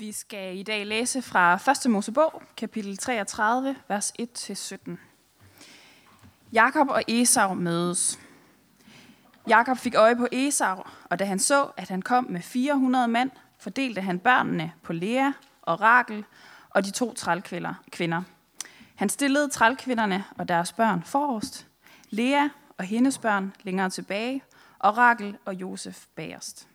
Vi 0.00 0.12
skal 0.12 0.58
i 0.58 0.62
dag 0.62 0.86
læse 0.86 1.22
fra 1.22 1.54
1. 1.86 1.90
Mosebog, 1.90 2.42
kapitel 2.56 2.96
33, 2.96 3.76
vers 3.88 4.12
1-17. 4.20 4.96
Jakob 6.52 6.88
og 6.88 7.02
Esau 7.08 7.54
mødes. 7.54 8.20
Jakob 9.48 9.78
fik 9.78 9.94
øje 9.94 10.16
på 10.16 10.26
Esau, 10.32 10.82
og 11.04 11.18
da 11.18 11.24
han 11.24 11.38
så, 11.38 11.70
at 11.76 11.88
han 11.88 12.02
kom 12.02 12.26
med 12.30 12.42
400 12.42 13.08
mand, 13.08 13.30
fordelte 13.58 14.00
han 14.00 14.18
børnene 14.18 14.72
på 14.82 14.92
Lea 14.92 15.32
og 15.62 15.80
Rakel 15.80 16.24
og 16.70 16.84
de 16.84 16.90
to 16.90 17.14
trælkvinder. 17.14 18.22
Han 18.94 19.08
stillede 19.08 19.48
trælkvinderne 19.48 20.24
og 20.38 20.48
deres 20.48 20.72
børn 20.72 21.02
forrest, 21.02 21.66
Lea 22.10 22.48
og 22.76 22.84
hendes 22.84 23.18
børn 23.18 23.54
længere 23.62 23.90
tilbage, 23.90 24.42
og 24.78 24.96
Rakel 24.96 25.36
og 25.44 25.54
Josef 25.54 26.04
bagerst. 26.14 26.67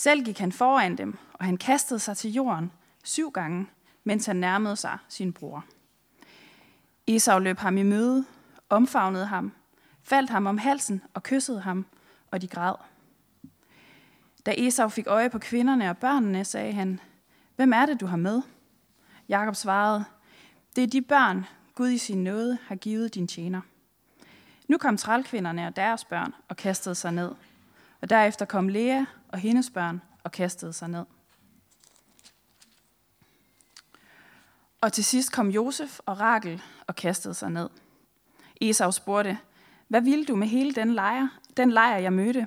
Selv 0.00 0.24
gik 0.24 0.38
han 0.38 0.52
foran 0.52 0.96
dem, 0.96 1.18
og 1.32 1.44
han 1.44 1.56
kastede 1.56 2.00
sig 2.00 2.16
til 2.16 2.32
jorden 2.32 2.72
syv 3.04 3.30
gange, 3.30 3.66
mens 4.04 4.26
han 4.26 4.36
nærmede 4.36 4.76
sig 4.76 4.98
sin 5.08 5.32
bror. 5.32 5.64
Esau 7.06 7.38
løb 7.38 7.58
ham 7.58 7.76
i 7.76 7.82
møde, 7.82 8.24
omfavnede 8.68 9.26
ham, 9.26 9.52
faldt 10.02 10.30
ham 10.30 10.46
om 10.46 10.58
halsen 10.58 11.02
og 11.14 11.22
kyssede 11.22 11.60
ham, 11.60 11.86
og 12.30 12.42
de 12.42 12.48
græd. 12.48 12.74
Da 14.46 14.54
Esau 14.58 14.88
fik 14.88 15.06
øje 15.06 15.30
på 15.30 15.38
kvinderne 15.38 15.90
og 15.90 15.98
børnene, 15.98 16.44
sagde 16.44 16.72
han, 16.72 17.00
Hvem 17.56 17.72
er 17.72 17.86
det, 17.86 18.00
du 18.00 18.06
har 18.06 18.16
med? 18.16 18.42
Jakob 19.28 19.54
svarede, 19.54 20.04
Det 20.76 20.84
er 20.84 20.88
de 20.88 21.02
børn, 21.02 21.46
Gud 21.74 21.88
i 21.88 21.98
sin 21.98 22.24
nåde 22.24 22.58
har 22.66 22.74
givet 22.74 23.14
din 23.14 23.26
tjener. 23.26 23.60
Nu 24.68 24.78
kom 24.78 24.96
trælkvinderne 24.96 25.66
og 25.66 25.76
deres 25.76 26.04
børn 26.04 26.34
og 26.48 26.56
kastede 26.56 26.94
sig 26.94 27.12
ned. 27.12 27.30
Og 28.00 28.10
derefter 28.10 28.44
kom 28.44 28.68
Lea 28.68 29.04
og 29.32 29.38
hendes 29.38 29.70
børn 29.70 30.02
og 30.24 30.32
kastede 30.32 30.72
sig 30.72 30.88
ned. 30.88 31.04
Og 34.80 34.92
til 34.92 35.04
sidst 35.04 35.32
kom 35.32 35.48
Josef 35.48 35.98
og 36.06 36.20
Rakel 36.20 36.62
og 36.86 36.96
kastede 36.96 37.34
sig 37.34 37.50
ned. 37.50 37.68
Esau 38.60 38.90
spurgte, 38.90 39.38
hvad 39.88 40.00
ville 40.00 40.24
du 40.24 40.36
med 40.36 40.48
hele 40.48 40.72
den 40.72 40.94
lejr, 40.94 41.28
den 41.56 41.70
lejr 41.70 41.98
jeg 41.98 42.12
mødte? 42.12 42.46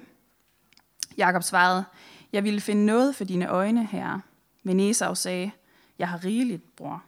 Jakob 1.18 1.44
svarede, 1.44 1.86
jeg 2.34 2.44
ville 2.44 2.62
finde 2.62 2.86
noget 2.86 3.16
for 3.16 3.24
dine 3.24 3.48
øjne, 3.48 3.86
herre. 3.86 4.22
Men 4.64 4.80
Esau 4.80 5.16
sagde, 5.16 5.52
jeg 6.00 6.10
har 6.10 6.24
rigeligt, 6.24 6.76
bror. 6.76 7.04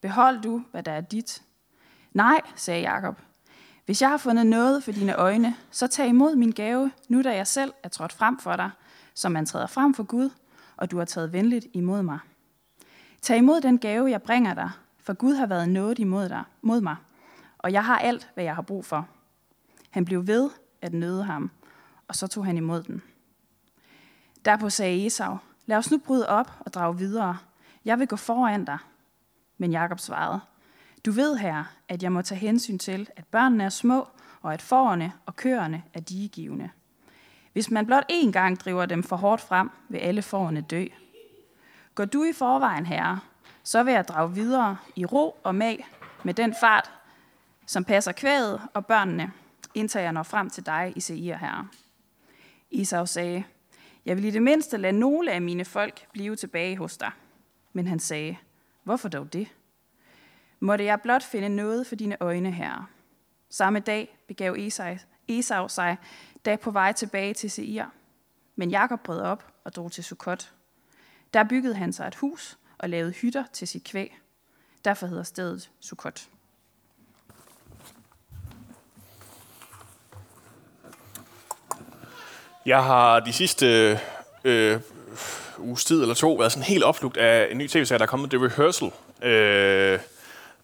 Behold 0.00 0.42
du, 0.42 0.64
hvad 0.70 0.82
der 0.82 0.92
er 0.92 1.00
dit. 1.00 1.42
Nej, 2.12 2.40
sagde 2.56 2.80
Jakob. 2.80 3.18
Hvis 3.84 4.02
jeg 4.02 4.10
har 4.10 4.16
fundet 4.16 4.46
noget 4.46 4.84
for 4.84 4.92
dine 4.92 5.14
øjne, 5.14 5.56
så 5.70 5.86
tag 5.86 6.08
imod 6.08 6.36
min 6.36 6.50
gave, 6.50 6.90
nu 7.08 7.22
da 7.22 7.36
jeg 7.36 7.46
selv 7.46 7.72
er 7.82 7.88
trådt 7.88 8.12
frem 8.12 8.38
for 8.38 8.56
dig, 8.56 8.70
som 9.14 9.32
man 9.32 9.46
træder 9.46 9.66
frem 9.66 9.94
for 9.94 10.02
Gud, 10.02 10.30
og 10.76 10.90
du 10.90 10.98
har 10.98 11.04
taget 11.04 11.32
venligt 11.32 11.66
imod 11.72 12.02
mig. 12.02 12.18
Tag 13.22 13.38
imod 13.38 13.60
den 13.60 13.78
gave, 13.78 14.10
jeg 14.10 14.22
bringer 14.22 14.54
dig, 14.54 14.70
for 14.98 15.12
Gud 15.12 15.34
har 15.34 15.46
været 15.46 15.68
noget 15.68 15.98
imod 15.98 16.28
dig, 16.28 16.44
mod 16.62 16.80
mig, 16.80 16.96
og 17.58 17.72
jeg 17.72 17.84
har 17.84 17.98
alt, 17.98 18.30
hvad 18.34 18.44
jeg 18.44 18.54
har 18.54 18.62
brug 18.62 18.84
for. 18.84 19.08
Han 19.90 20.04
blev 20.04 20.26
ved 20.26 20.50
at 20.82 20.92
nøde 20.92 21.24
ham, 21.24 21.50
og 22.08 22.16
så 22.16 22.26
tog 22.26 22.44
han 22.44 22.56
imod 22.56 22.82
den. 22.82 23.02
Derpå 24.44 24.70
sagde 24.70 25.06
Esau, 25.06 25.38
lad 25.66 25.76
os 25.76 25.90
nu 25.90 25.98
bryde 25.98 26.28
op 26.28 26.52
og 26.60 26.74
drage 26.74 26.98
videre. 26.98 27.38
Jeg 27.84 27.98
vil 27.98 28.08
gå 28.08 28.16
foran 28.16 28.64
dig. 28.64 28.78
Men 29.58 29.70
Jakob 29.70 29.98
svarede, 29.98 30.40
du 31.06 31.12
ved 31.12 31.36
herre, 31.36 31.66
at 31.88 32.02
jeg 32.02 32.12
må 32.12 32.22
tage 32.22 32.38
hensyn 32.38 32.78
til, 32.78 33.08
at 33.16 33.26
børnene 33.26 33.64
er 33.64 33.68
små, 33.68 34.08
og 34.42 34.54
at 34.54 34.62
forerne 34.62 35.12
og 35.26 35.36
køerne 35.36 35.82
er 35.94 36.00
digegivende. 36.00 36.70
Hvis 37.54 37.70
man 37.70 37.86
blot 37.86 38.04
én 38.12 38.30
gang 38.30 38.60
driver 38.60 38.86
dem 38.86 39.02
for 39.02 39.16
hårdt 39.16 39.42
frem, 39.42 39.70
vil 39.88 39.98
alle 39.98 40.22
forerne 40.22 40.60
dø. 40.60 40.84
Går 41.94 42.04
du 42.04 42.24
i 42.24 42.32
forvejen, 42.32 42.86
herre, 42.86 43.20
så 43.62 43.82
vil 43.82 43.94
jeg 43.94 44.08
drage 44.08 44.34
videre 44.34 44.76
i 44.96 45.04
ro 45.04 45.36
og 45.42 45.54
mag 45.54 45.86
med 46.24 46.34
den 46.34 46.54
fart, 46.60 46.90
som 47.66 47.84
passer 47.84 48.12
kvædet 48.12 48.60
og 48.74 48.86
børnene, 48.86 49.32
indtil 49.74 50.00
jeg 50.00 50.12
når 50.12 50.22
frem 50.22 50.50
til 50.50 50.66
dig 50.66 50.92
i 50.96 51.00
Seir, 51.00 51.36
herre. 51.36 51.68
Isau 52.70 53.06
sagde, 53.06 53.44
jeg 54.04 54.16
vil 54.16 54.24
i 54.24 54.30
det 54.30 54.42
mindste 54.42 54.76
lade 54.76 54.98
nogle 54.98 55.32
af 55.32 55.42
mine 55.42 55.64
folk 55.64 56.06
blive 56.12 56.36
tilbage 56.36 56.76
hos 56.78 56.96
dig. 56.96 57.10
Men 57.72 57.86
han 57.86 57.98
sagde, 57.98 58.36
hvorfor 58.82 59.08
dog 59.08 59.32
det? 59.32 59.48
Måtte 60.60 60.84
jeg 60.84 61.00
blot 61.00 61.22
finde 61.22 61.48
noget 61.48 61.86
for 61.86 61.94
dine 61.94 62.16
øjne, 62.20 62.50
herre. 62.50 62.86
Samme 63.50 63.78
dag 63.78 64.18
begav 64.28 64.56
Esau 65.28 65.68
sig, 65.68 65.96
da 66.44 66.56
på 66.56 66.70
vej 66.70 66.92
tilbage 66.92 67.34
til 67.34 67.50
Seir. 67.50 67.84
Men 68.56 68.70
Jakob 68.70 69.00
brød 69.00 69.20
op 69.20 69.44
og 69.64 69.74
drog 69.74 69.92
til 69.92 70.04
Sukkot. 70.04 70.52
Der 71.34 71.44
byggede 71.44 71.74
han 71.74 71.92
sig 71.92 72.06
et 72.06 72.14
hus 72.14 72.58
og 72.78 72.90
lavede 72.90 73.12
hytter 73.12 73.44
til 73.52 73.68
sit 73.68 73.84
kvæg. 73.84 74.18
Derfor 74.84 75.06
hedder 75.06 75.22
stedet 75.22 75.70
Sukkot. 75.80 76.28
Jeg 82.66 82.84
har 82.84 83.20
de 83.20 83.32
sidste 83.32 84.00
øh, 84.44 84.80
uges 85.58 85.84
tid 85.84 86.02
eller 86.02 86.14
to 86.14 86.34
været 86.34 86.52
sådan 86.52 86.64
helt 86.64 86.84
opslugt 86.84 87.16
af 87.16 87.48
en 87.50 87.58
ny 87.58 87.68
tv-serie, 87.68 87.98
der 87.98 88.04
er 88.04 88.08
kommet, 88.08 88.30
The 88.30 88.46
Rehearsal. 88.46 88.90
Øh, 89.22 89.98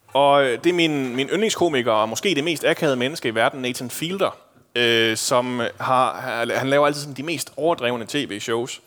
og 0.07 0.43
det 0.43 0.67
er 0.67 0.73
min, 0.73 1.17
min 1.17 1.29
yndlingskomiker, 1.29 1.93
og 1.93 2.09
måske 2.09 2.35
det 2.35 2.45
mest 2.45 2.65
akavede 2.65 2.97
menneske 2.97 3.29
i 3.29 3.35
verden, 3.35 3.63
Nathan 3.63 3.91
Fielder, 3.91 4.37
øh, 4.75 5.17
som 5.17 5.63
har, 5.81 6.21
han 6.55 6.71
laver 6.71 6.87
altid 6.87 7.01
sådan 7.01 7.15
de 7.15 7.23
mest 7.23 7.53
overdrevne 7.57 8.07
tv-shows, 8.09 8.81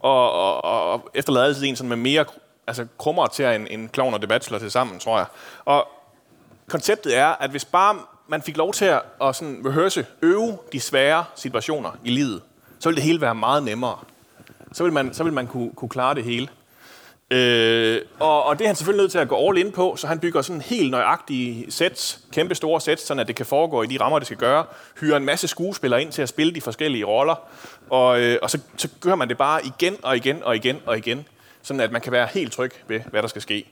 og, 0.00 0.32
og, 0.32 0.64
og 0.92 1.10
efterlader 1.14 1.46
altid 1.46 1.64
en 1.64 1.76
sådan 1.76 1.88
med 1.88 1.96
mere 1.96 2.24
altså 2.66 2.86
krummer 2.98 3.26
til 3.26 3.44
en, 3.44 3.66
en 3.66 3.90
Clown 3.94 4.14
og 4.14 4.20
The 4.20 4.28
Bachelor 4.28 4.58
til 4.58 4.70
sammen, 4.70 4.98
tror 4.98 5.16
jeg. 5.18 5.26
Og 5.64 5.88
konceptet 6.68 7.16
er, 7.16 7.26
at 7.26 7.50
hvis 7.50 7.64
bare 7.64 7.98
man 8.28 8.42
fik 8.42 8.56
lov 8.56 8.72
til 8.72 8.84
at, 8.84 9.02
at 9.22 9.36
sådan 9.36 9.62
rehearse, 9.66 10.06
øve 10.22 10.58
de 10.72 10.80
svære 10.80 11.24
situationer 11.34 11.90
i 12.04 12.10
livet, 12.10 12.42
så 12.78 12.88
ville 12.88 12.96
det 12.96 13.04
hele 13.04 13.20
være 13.20 13.34
meget 13.34 13.62
nemmere. 13.62 13.98
Så 14.72 14.82
ville 14.82 14.94
man, 14.94 15.14
så 15.14 15.22
ville 15.24 15.34
man 15.34 15.46
kunne, 15.46 15.70
kunne 15.74 15.88
klare 15.88 16.14
det 16.14 16.24
hele. 16.24 16.48
Øh, 17.30 18.00
og, 18.20 18.44
og 18.44 18.58
det 18.58 18.64
er 18.64 18.68
han 18.68 18.76
selvfølgelig 18.76 19.02
nødt 19.02 19.12
til 19.12 19.18
at 19.18 19.28
gå 19.28 19.48
all 19.48 19.58
in 19.58 19.72
på, 19.72 19.96
så 19.96 20.06
han 20.06 20.18
bygger 20.18 20.42
sådan 20.42 20.60
helt 20.60 20.90
nøjagtige 20.90 21.70
sets, 21.72 22.20
kæmpe 22.32 22.54
store 22.54 22.80
sets, 22.80 23.02
så 23.02 23.14
at 23.14 23.28
det 23.28 23.36
kan 23.36 23.46
foregå 23.46 23.82
i 23.82 23.86
de 23.86 24.00
rammer, 24.00 24.18
det 24.18 24.26
skal 24.26 24.38
gøre. 24.38 24.64
Hyrer 25.00 25.16
en 25.16 25.24
masse 25.24 25.48
skuespillere 25.48 26.02
ind 26.02 26.12
til 26.12 26.22
at 26.22 26.28
spille 26.28 26.54
de 26.54 26.60
forskellige 26.60 27.04
roller, 27.04 27.48
og, 27.90 28.20
øh, 28.20 28.38
og 28.42 28.50
så, 28.50 28.58
så 28.76 28.88
gør 29.00 29.14
man 29.14 29.28
det 29.28 29.38
bare 29.38 29.60
igen 29.66 29.96
og 30.02 30.16
igen 30.16 30.42
og 30.42 30.56
igen 30.56 30.82
og 30.86 30.98
igen, 30.98 31.28
sådan 31.62 31.80
at 31.80 31.92
man 31.92 32.00
kan 32.00 32.12
være 32.12 32.28
helt 32.34 32.52
tryg 32.52 32.70
ved, 32.88 33.00
hvad 33.00 33.22
der 33.22 33.28
skal 33.28 33.42
ske. 33.42 33.66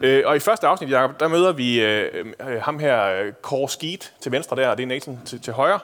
Øh, 0.00 0.22
og 0.26 0.36
i 0.36 0.40
første 0.40 0.66
afsnit, 0.66 0.90
Jacob, 0.90 1.20
der 1.20 1.28
møder 1.28 1.52
vi 1.52 1.80
øh, 1.80 2.26
øh 2.48 2.62
ham 2.62 2.78
her, 2.78 3.04
øh, 3.04 3.32
Kåre 3.42 3.68
Skeet, 3.68 4.12
til 4.20 4.32
venstre 4.32 4.56
der, 4.56 4.68
og 4.68 4.76
det 4.76 4.82
er 4.82 4.86
Nathan 4.86 5.18
til, 5.24 5.40
til 5.40 5.52
højre, 5.52 5.80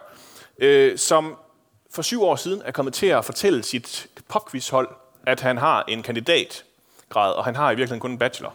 øh, 0.58 0.98
som 0.98 1.36
for 1.94 2.02
syv 2.02 2.22
år 2.22 2.36
siden 2.36 2.62
er 2.64 2.70
kommet 2.70 2.94
til 2.94 3.06
at 3.06 3.24
fortælle 3.24 3.62
sit 3.62 4.06
popquizhold, 4.28 4.88
at 5.26 5.40
han 5.40 5.58
har 5.58 5.84
en 5.88 6.02
kandidat 6.02 6.64
grad, 7.10 7.32
og 7.32 7.44
han 7.44 7.56
har 7.56 7.70
i 7.70 7.74
virkeligheden 7.74 8.00
kun 8.00 8.10
en 8.10 8.18
bachelor. 8.18 8.54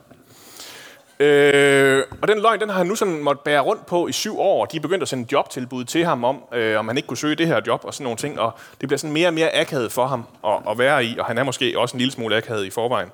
Øh, 1.19 2.03
og 2.21 2.27
den 2.27 2.41
løgn, 2.41 2.59
den 2.59 2.69
har 2.69 2.77
han 2.77 2.87
nu 2.87 2.95
sådan 2.95 3.19
måtte 3.19 3.41
bære 3.45 3.59
rundt 3.59 3.85
på 3.85 4.07
i 4.07 4.11
syv 4.11 4.39
år. 4.39 4.65
De 4.65 4.77
er 4.77 4.81
begyndt 4.81 5.01
at 5.01 5.07
sende 5.07 5.27
jobtilbud 5.31 5.85
til 5.85 6.05
ham 6.05 6.23
om, 6.23 6.43
øh, 6.53 6.79
om 6.79 6.87
han 6.87 6.97
ikke 6.97 7.07
kunne 7.07 7.17
søge 7.17 7.35
det 7.35 7.47
her 7.47 7.61
job 7.67 7.81
og 7.83 7.93
sådan 7.93 8.03
nogle 8.03 8.17
ting. 8.17 8.39
Og 8.39 8.51
det 8.81 8.89
bliver 8.89 8.97
sådan 8.97 9.13
mere 9.13 9.27
og 9.27 9.33
mere 9.33 9.55
akavet 9.55 9.91
for 9.91 10.07
ham 10.07 10.25
at, 10.45 10.53
at 10.69 10.77
være 10.77 11.05
i, 11.05 11.17
og 11.19 11.25
han 11.25 11.37
er 11.37 11.43
måske 11.43 11.79
også 11.79 11.97
en 11.97 11.99
lille 11.99 12.11
smule 12.11 12.37
akavet 12.37 12.65
i 12.65 12.69
forvejen. 12.69 13.09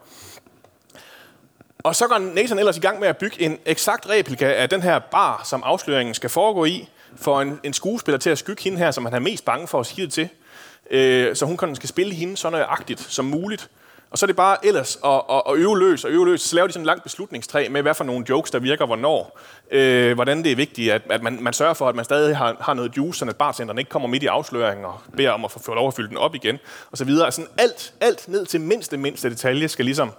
Og 1.83 1.95
så 1.95 2.07
går 2.07 2.17
Nathan 2.17 2.59
ellers 2.59 2.77
i 2.77 2.79
gang 2.79 2.99
med 2.99 3.07
at 3.07 3.17
bygge 3.17 3.41
en 3.41 3.59
eksakt 3.65 4.09
replika 4.09 4.53
af 4.53 4.69
den 4.69 4.81
her 4.81 4.99
bar, 4.99 5.41
som 5.45 5.63
afsløringen 5.65 6.13
skal 6.13 6.29
foregå 6.29 6.65
i, 6.65 6.89
for 7.15 7.41
en, 7.41 7.59
en 7.63 7.73
skuespiller 7.73 8.19
til 8.19 8.29
at 8.29 8.37
skygge 8.37 8.63
hende 8.63 8.77
her, 8.77 8.91
som 8.91 9.05
han 9.05 9.13
er 9.13 9.19
mest 9.19 9.45
bange 9.45 9.67
for 9.67 9.79
at 9.79 9.85
sige 9.85 10.05
det 10.05 10.13
til. 10.13 10.29
Øh, 10.91 11.35
så 11.35 11.45
hun 11.45 11.57
kan, 11.57 11.75
skal 11.75 11.89
spille 11.89 12.13
hende 12.13 12.37
så 12.37 12.49
nøjagtigt 12.49 12.99
som 12.99 13.25
muligt. 13.25 13.69
Og 14.11 14.17
så 14.17 14.25
er 14.25 14.27
det 14.27 14.35
bare 14.35 14.65
ellers 14.65 14.99
at, 15.05 15.21
at, 15.29 15.41
at 15.49 15.55
øve 15.55 15.79
løs 15.79 16.05
og 16.05 16.11
øve 16.11 16.25
løs. 16.25 16.41
Så 16.41 16.55
laver 16.55 16.67
de 16.67 16.73
sådan 16.73 16.81
en 16.81 16.85
lang 16.85 17.03
beslutningstræ 17.03 17.67
med, 17.69 17.81
hvad 17.81 17.93
for 17.93 18.03
nogle 18.03 18.25
jokes, 18.29 18.51
der 18.51 18.59
virker 18.59 18.85
hvornår. 18.85 19.39
Øh, 19.71 20.15
hvordan 20.15 20.43
det 20.43 20.51
er 20.51 20.55
vigtigt, 20.55 20.91
at, 20.91 21.01
at 21.09 21.23
man, 21.23 21.37
man 21.41 21.53
sørger 21.53 21.73
for, 21.73 21.89
at 21.89 21.95
man 21.95 22.05
stadig 22.05 22.37
har, 22.37 22.57
har 22.59 22.73
noget 22.73 22.97
juice, 22.97 23.19
så 23.19 23.25
at 23.25 23.35
bartenderen 23.35 23.79
ikke 23.79 23.89
kommer 23.89 24.07
midt 24.07 24.23
i 24.23 24.25
afsløringen 24.25 24.85
og 24.85 24.99
beder 25.17 25.31
om 25.31 25.45
at 25.45 25.51
få, 25.51 25.59
få 25.59 25.73
lov 25.73 25.87
at 25.87 25.93
fylde 25.93 26.09
den 26.09 26.17
op 26.17 26.35
igen. 26.35 26.59
Og 26.91 26.97
så 26.97 27.05
videre. 27.05 27.31
Sådan 27.31 27.49
alt, 27.57 27.93
alt 28.01 28.27
ned 28.27 28.45
til 28.45 28.61
mindste, 28.61 28.97
mindste 28.97 29.29
detalje 29.29 29.67
skal 29.67 29.85
ligesom 29.85 30.11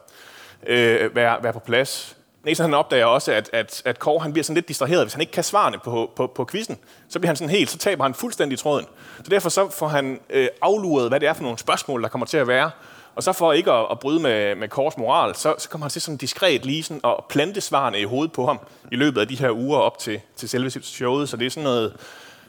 øh, 0.67 1.15
være, 1.15 1.43
være 1.43 1.53
på 1.53 1.59
plads. 1.59 2.17
Nathan 2.45 2.65
han 2.65 2.75
opdager 2.75 3.07
også, 3.07 3.33
at, 3.33 3.51
at, 3.53 3.83
at 3.85 3.99
Kåre 3.99 4.21
han 4.23 4.33
bliver 4.33 4.45
sådan 4.45 4.55
lidt 4.55 4.69
distraheret, 4.69 5.05
hvis 5.05 5.13
han 5.13 5.21
ikke 5.21 5.33
kan 5.33 5.45
svarene 5.45 5.79
på, 5.79 6.11
på, 6.17 6.27
på 6.27 6.45
quizzen. 6.51 6.79
Så 7.09 7.19
bliver 7.19 7.29
han 7.29 7.37
sådan 7.37 7.51
helt, 7.51 7.71
så 7.71 7.79
taber 7.79 8.05
han 8.05 8.15
fuldstændig 8.15 8.59
tråden. 8.59 8.87
Så 9.17 9.31
derfor 9.31 9.49
så 9.49 9.71
får 9.71 9.89
han 9.89 10.21
øh, 10.31 10.49
afluret, 10.63 11.09
hvad 11.09 11.21
det 11.21 11.29
er 11.29 11.33
for 11.33 11.43
nogle 11.43 11.59
spørgsmål, 11.59 12.03
der 12.03 12.09
kommer 12.09 12.27
til 12.27 12.37
at 12.37 12.49
være. 12.49 12.71
Og 13.15 13.23
så 13.23 13.33
for 13.33 13.53
ikke 13.53 13.73
at, 13.73 13.87
at 13.91 13.99
bryde 13.99 14.21
med, 14.21 14.55
med 14.55 14.69
Kors 14.69 14.97
moral, 14.97 15.35
så, 15.35 15.55
så 15.59 15.69
kommer 15.69 15.85
han 15.85 15.91
til 15.91 16.03
sådan 16.03 16.17
diskret 16.17 16.65
lige 16.67 16.83
sådan 16.83 17.01
at 17.05 17.15
plante 17.29 17.61
svarene 17.61 18.01
i 18.01 18.05
hovedet 18.05 18.33
på 18.33 18.47
ham 18.47 18.59
i 18.93 18.97
løbet 18.97 19.21
af 19.21 19.29
de 19.29 19.39
her 19.39 19.51
uger 19.51 19.79
op 19.79 19.99
til, 19.99 20.21
til 20.37 20.49
selve 20.49 20.71
showet. 20.71 21.29
Så 21.29 21.37
det 21.37 21.47
er 21.47 21.51
sådan 21.51 21.65
noget 21.65 21.93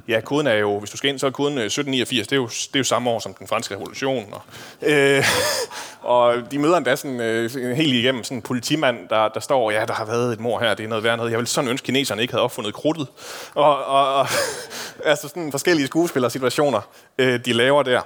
Ja, 0.08 0.22
koden 0.22 0.48
er 0.48 0.54
jo, 0.54 0.80
hvis 0.80 0.90
du 0.90 0.98
skal 0.98 1.10
ind, 1.10 1.20
så 1.20 1.28
er 1.28 1.32
koden 1.32 1.58
øh, 1.58 1.66
1789. 1.66 2.28
Det 2.28 2.36
er 2.36 2.36
jo, 2.36 2.48
det 2.48 2.76
er 2.76 2.80
jo 2.80 2.84
samme 2.84 3.10
år 3.10 3.20
som 3.20 3.34
den 3.34 3.48
franske 3.48 3.76
revolution. 3.76 4.34
Og, 4.34 4.42
øh, 4.82 5.26
og 6.14 6.52
de 6.52 6.60
møder 6.60 6.78
endda 6.78 6.96
sådan, 6.96 7.20
øh, 7.20 7.76
helt 7.76 7.94
igennem 7.94 8.24
sådan 8.24 8.38
en 8.38 8.42
politimand, 8.42 9.10
der, 9.10 9.28
der 9.28 9.40
står, 9.40 9.72
ja, 9.72 9.86
der 9.86 9.94
har 9.94 10.06
været 10.06 10.34
et 10.34 10.40
mor 10.40 10.60
her, 10.60 10.74
det 10.74 10.84
er 10.84 10.88
noget 10.88 11.04
værd 11.04 11.18
noget. 11.18 11.32
Jeg 11.32 11.40
vil 11.40 11.48
sådan 11.48 11.70
ønske, 11.70 11.86
kineserne 11.86 12.22
ikke 12.22 12.34
havde 12.34 12.44
opfundet 12.44 12.74
krudtet. 12.74 13.08
Og, 13.56 13.86
og, 13.86 14.16
og 14.16 14.28
altså 15.12 15.28
sådan 15.28 15.52
forskellige 15.52 15.88
skuespillersituationer, 15.88 16.82
øh, 17.18 17.46
de 17.46 17.54
laver 17.54 17.84
der. 17.84 18.02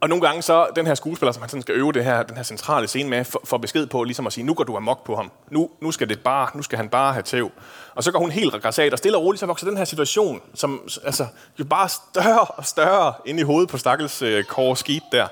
Og 0.00 0.08
nogle 0.08 0.26
gange 0.26 0.42
så, 0.42 0.66
den 0.76 0.86
her 0.86 0.94
skuespiller, 0.94 1.32
som 1.32 1.42
han 1.42 1.48
sådan 1.48 1.62
skal 1.62 1.74
øve 1.74 1.92
det 1.92 2.04
her, 2.04 2.22
den 2.22 2.36
her 2.36 2.42
centrale 2.42 2.88
scene 2.88 3.10
med, 3.10 3.24
får 3.44 3.58
besked 3.58 3.86
på 3.86 4.04
ligesom 4.04 4.26
at 4.26 4.32
sige, 4.32 4.44
nu 4.44 4.54
går 4.54 4.64
du 4.64 4.76
amok 4.76 5.04
på 5.04 5.16
ham. 5.16 5.32
Nu, 5.50 5.70
nu, 5.80 5.90
skal 5.90 6.08
det 6.08 6.20
bare, 6.20 6.50
nu 6.54 6.62
skal 6.62 6.76
han 6.76 6.88
bare 6.88 7.12
have 7.12 7.22
tæv. 7.22 7.50
Og 7.94 8.04
så 8.04 8.12
går 8.12 8.18
hun 8.18 8.30
helt 8.30 8.54
regressat, 8.54 8.92
og 8.92 8.98
stille 8.98 9.18
og 9.18 9.24
roligt, 9.24 9.40
så 9.40 9.46
vokser 9.46 9.66
den 9.66 9.76
her 9.76 9.84
situation, 9.84 10.42
som 10.54 10.88
altså, 11.04 11.26
jo 11.58 11.64
bare 11.64 11.88
større 11.88 12.40
og 12.40 12.66
større 12.66 13.14
ind 13.26 13.40
i 13.40 13.42
hovedet 13.42 13.68
på 13.68 13.78
Stakkels 13.78 14.22
øh, 14.22 14.44
Kåre 14.44 14.76
Skib 14.76 15.02
der. 15.12 15.26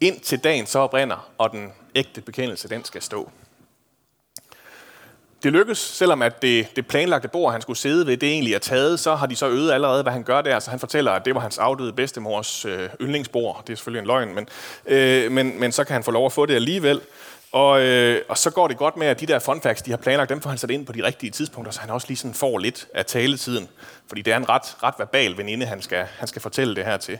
Ind 0.00 0.20
til 0.20 0.38
dagen 0.38 0.66
så 0.66 0.86
brænder, 0.86 1.28
og 1.38 1.50
den 1.52 1.72
ægte 1.94 2.20
bekendelse, 2.20 2.68
den 2.68 2.84
skal 2.84 3.02
stå. 3.02 3.30
Det 5.42 5.52
lykkes, 5.52 5.78
selvom 5.78 6.22
at 6.22 6.42
det, 6.42 6.76
det 6.76 6.86
planlagte 6.86 7.28
bord, 7.28 7.52
han 7.52 7.62
skulle 7.62 7.78
sidde 7.78 8.06
ved, 8.06 8.16
det 8.16 8.28
egentlig 8.28 8.54
er 8.54 8.58
taget, 8.58 9.00
så 9.00 9.14
har 9.14 9.26
de 9.26 9.36
så 9.36 9.48
øget 9.48 9.72
allerede, 9.72 10.02
hvad 10.02 10.12
han 10.12 10.22
gør 10.22 10.42
der. 10.42 10.58
Så 10.58 10.70
han 10.70 10.80
fortæller, 10.80 11.12
at 11.12 11.24
det 11.24 11.34
var 11.34 11.40
hans 11.40 11.58
afdøde 11.58 11.92
bedstemors 11.92 12.64
øh, 12.64 12.88
yndlingsbord. 13.00 13.62
Det 13.66 13.72
er 13.72 13.76
selvfølgelig 13.76 14.00
en 14.00 14.06
løgn, 14.06 14.34
men, 14.34 14.48
øh, 14.86 15.32
men, 15.32 15.60
men 15.60 15.72
så 15.72 15.84
kan 15.84 15.92
han 15.92 16.04
få 16.04 16.10
lov 16.10 16.26
at 16.26 16.32
få 16.32 16.46
det 16.46 16.54
alligevel. 16.54 17.00
Og, 17.52 17.82
øh, 17.82 18.22
og 18.28 18.38
så 18.38 18.50
går 18.50 18.68
det 18.68 18.76
godt 18.76 18.96
med, 18.96 19.06
at 19.06 19.20
de 19.20 19.26
der 19.26 19.38
fun 19.38 19.60
facts, 19.60 19.82
de 19.82 19.90
har 19.90 19.98
planlagt, 19.98 20.30
dem 20.30 20.40
får 20.40 20.50
han 20.50 20.58
sat 20.58 20.70
ind 20.70 20.86
på 20.86 20.92
de 20.92 21.04
rigtige 21.04 21.30
tidspunkter, 21.30 21.72
så 21.72 21.80
han 21.80 21.90
også 21.90 22.06
lige 22.08 22.18
sådan 22.18 22.34
får 22.34 22.58
lidt 22.58 22.88
af 22.94 23.06
taletiden. 23.06 23.68
Fordi 24.08 24.22
det 24.22 24.32
er 24.32 24.36
en 24.36 24.48
ret, 24.48 24.76
ret 24.82 24.94
verbal 24.98 25.38
veninde, 25.38 25.66
han 25.66 25.82
skal, 25.82 26.06
han 26.18 26.28
skal 26.28 26.42
fortælle 26.42 26.76
det 26.76 26.84
her 26.84 26.96
til. 26.96 27.18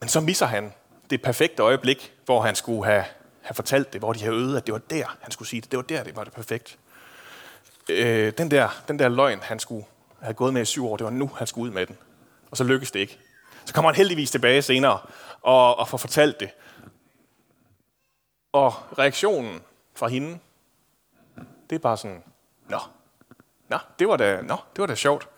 Men 0.00 0.08
så 0.08 0.20
misser 0.20 0.46
han 0.46 0.72
det 1.10 1.22
perfekte 1.22 1.62
øjeblik, 1.62 2.12
hvor 2.24 2.40
han 2.40 2.54
skulle 2.54 2.84
have 2.84 3.04
have 3.42 3.54
fortalt 3.54 3.92
det, 3.92 4.00
hvor 4.00 4.12
de 4.12 4.20
havde 4.20 4.36
øvet, 4.36 4.56
at 4.56 4.66
det 4.66 4.72
var 4.72 4.80
der, 4.90 5.16
han 5.20 5.30
skulle 5.30 5.48
sige 5.48 5.60
det. 5.60 5.70
Det 5.70 5.76
var 5.76 5.82
der, 5.82 6.04
det 6.04 6.16
var 6.16 6.24
det 6.24 6.32
perfekt. 6.32 6.78
Øh, 7.88 8.32
den, 8.38 8.50
der, 8.50 8.82
den 8.88 8.98
der 8.98 9.08
løgn, 9.08 9.40
han 9.42 9.58
skulle 9.58 9.84
have 10.20 10.34
gået 10.34 10.54
med 10.54 10.62
i 10.62 10.64
syv 10.64 10.86
år, 10.86 10.96
det 10.96 11.04
var 11.04 11.10
nu, 11.10 11.30
han 11.36 11.46
skulle 11.46 11.70
ud 11.70 11.74
med 11.74 11.86
den. 11.86 11.98
Og 12.50 12.56
så 12.56 12.64
lykkedes 12.64 12.90
det 12.90 13.00
ikke. 13.00 13.18
Så 13.64 13.74
kommer 13.74 13.90
han 13.90 13.96
heldigvis 13.96 14.30
tilbage 14.30 14.62
senere 14.62 14.98
og, 15.42 15.78
og 15.78 15.88
får 15.88 15.98
fortalt 15.98 16.40
det. 16.40 16.50
Og 18.52 18.74
reaktionen 18.98 19.60
fra 19.94 20.08
hende, 20.08 20.38
det 21.70 21.76
er 21.76 21.80
bare 21.80 21.96
sådan, 21.96 22.22
nå, 22.68 22.78
nå, 23.68 23.78
det 23.98 24.08
var 24.08 24.16
da, 24.16 24.40
nå, 24.42 24.56
det 24.76 24.80
var 24.80 24.86
da 24.86 24.94
sjovt. 24.94 25.28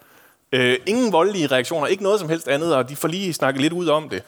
Øh, 0.53 0.79
ingen 0.87 1.13
voldelige 1.13 1.47
reaktioner, 1.47 1.87
ikke 1.87 2.03
noget 2.03 2.21
som 2.21 2.29
helst 2.29 2.49
andet, 2.49 2.77
og 2.77 2.89
de 2.89 2.97
får 2.97 3.09
lige 3.09 3.35
snakket 3.35 3.61
lidt 3.61 3.73
ud 3.73 3.89
om 3.89 4.09
det. 4.09 4.23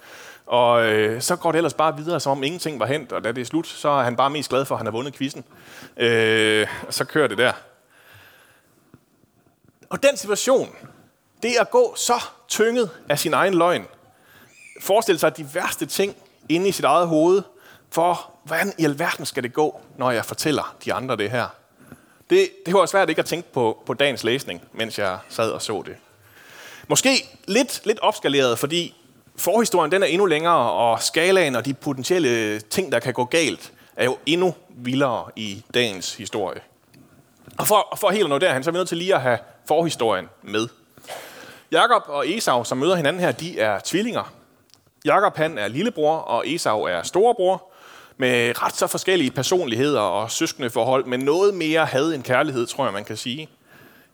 Og 0.46 0.86
øh, 0.86 1.22
så 1.22 1.36
går 1.36 1.52
det 1.52 1.56
ellers 1.56 1.74
bare 1.74 1.96
videre, 1.96 2.20
som 2.20 2.32
om 2.32 2.42
ingenting 2.42 2.80
var 2.80 2.86
hent, 2.86 3.12
og 3.12 3.24
da 3.24 3.32
det 3.32 3.40
er 3.40 3.44
slut, 3.44 3.66
så 3.66 3.88
er 3.88 4.02
han 4.02 4.16
bare 4.16 4.30
mest 4.30 4.48
glad 4.48 4.64
for, 4.64 4.74
at 4.74 4.78
han 4.78 4.86
har 4.86 4.92
vundet 4.92 5.14
quizzen. 5.14 5.44
Øh, 5.96 6.66
og 6.86 6.94
så 6.94 7.04
kører 7.04 7.28
det 7.28 7.38
der. 7.38 7.52
Og 9.90 10.02
den 10.02 10.16
situation, 10.16 10.76
det 11.42 11.52
at 11.60 11.70
gå 11.70 11.94
så 11.96 12.24
tynget 12.48 12.90
af 13.08 13.18
sin 13.18 13.34
egen 13.34 13.54
løgn, 13.54 13.86
forestille 14.80 15.18
sig 15.18 15.36
de 15.36 15.54
værste 15.54 15.86
ting 15.86 16.16
inde 16.48 16.68
i 16.68 16.72
sit 16.72 16.84
eget 16.84 17.08
hoved, 17.08 17.42
for 17.90 18.30
hvordan 18.44 18.72
i 18.78 18.84
alverden 18.84 19.26
skal 19.26 19.42
det 19.42 19.52
gå, 19.52 19.80
når 19.96 20.10
jeg 20.10 20.24
fortæller 20.24 20.76
de 20.84 20.94
andre 20.94 21.16
det 21.16 21.30
her? 21.30 21.46
Det, 22.30 22.50
det 22.66 22.74
var 22.74 22.86
svært 22.86 23.08
ikke 23.08 23.18
at 23.18 23.26
tænke 23.26 23.52
på, 23.52 23.82
på 23.86 23.94
dagens 23.94 24.24
læsning, 24.24 24.62
mens 24.72 24.98
jeg 24.98 25.18
sad 25.28 25.50
og 25.50 25.62
så 25.62 25.82
det. 25.86 25.96
Måske 26.88 27.28
lidt, 27.46 27.80
lidt 27.84 28.00
opskaleret, 28.00 28.58
fordi 28.58 28.94
forhistorien 29.38 29.92
den 29.92 30.02
er 30.02 30.06
endnu 30.06 30.26
længere, 30.26 30.72
og 30.72 31.02
skalaen 31.02 31.56
og 31.56 31.64
de 31.64 31.74
potentielle 31.74 32.60
ting, 32.60 32.92
der 32.92 32.98
kan 32.98 33.14
gå 33.14 33.24
galt, 33.24 33.72
er 33.96 34.04
jo 34.04 34.18
endnu 34.26 34.54
vildere 34.68 35.24
i 35.36 35.64
dagens 35.74 36.14
historie. 36.14 36.60
Og 37.58 37.66
for, 37.66 37.96
for 37.96 38.10
helt 38.10 38.24
at 38.24 38.30
nå 38.30 38.38
derhen, 38.38 38.64
så 38.64 38.70
er 38.70 38.72
vi 38.72 38.78
nødt 38.78 38.88
til 38.88 38.98
lige 38.98 39.14
at 39.14 39.20
have 39.20 39.38
forhistorien 39.68 40.28
med. 40.42 40.68
Jakob 41.72 42.02
og 42.06 42.28
Esau, 42.28 42.64
som 42.64 42.78
møder 42.78 42.96
hinanden 42.96 43.22
her, 43.22 43.32
de 43.32 43.60
er 43.60 43.80
tvillinger. 43.84 44.32
Jakob 45.04 45.36
han 45.36 45.58
er 45.58 45.68
lillebror, 45.68 46.16
og 46.16 46.48
Esau 46.48 46.82
er 46.82 47.02
storebror, 47.02 47.72
med 48.16 48.62
ret 48.62 48.76
så 48.76 48.86
forskellige 48.86 49.30
personligheder 49.30 50.00
og 50.00 50.30
søskende 50.30 50.70
forhold, 50.70 51.06
men 51.06 51.20
noget 51.20 51.54
mere 51.54 51.86
had 51.86 52.14
end 52.14 52.22
kærlighed, 52.22 52.66
tror 52.66 52.84
jeg, 52.84 52.92
man 52.92 53.04
kan 53.04 53.16
sige 53.16 53.48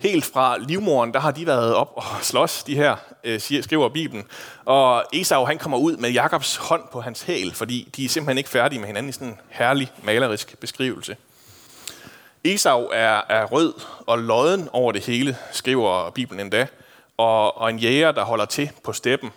helt 0.02 0.24
fra 0.24 0.58
livmoren, 0.58 1.14
der 1.14 1.20
har 1.20 1.30
de 1.30 1.46
været 1.46 1.74
op 1.74 1.92
og 1.96 2.04
slås, 2.22 2.62
de 2.62 2.74
her, 2.74 2.96
øh, 3.24 3.40
skriver 3.40 3.88
Bibelen. 3.88 4.24
Og 4.64 5.04
Esau, 5.12 5.44
han 5.44 5.58
kommer 5.58 5.78
ud 5.78 5.96
med 5.96 6.10
Jakobs 6.10 6.56
hånd 6.56 6.82
på 6.92 7.00
hans 7.00 7.22
hæl, 7.22 7.54
fordi 7.54 7.88
de 7.96 8.04
er 8.04 8.08
simpelthen 8.08 8.38
ikke 8.38 8.50
færdige 8.50 8.78
med 8.78 8.86
hinanden 8.86 9.08
i 9.08 9.12
sådan 9.12 9.28
en 9.28 9.38
herlig 9.48 9.92
malerisk 10.02 10.58
beskrivelse. 10.60 11.16
Esau 12.44 12.82
er, 12.92 13.20
er 13.28 13.44
rød 13.44 13.74
og 14.06 14.18
lodden 14.18 14.68
over 14.72 14.92
det 14.92 15.06
hele, 15.06 15.36
skriver 15.52 16.10
Bibelen 16.10 16.40
endda, 16.40 16.66
og, 17.16 17.58
og 17.60 17.70
en 17.70 17.78
jæger, 17.78 18.12
der 18.12 18.24
holder 18.24 18.44
til 18.44 18.70
på 18.84 18.92
steppen. 18.92 19.30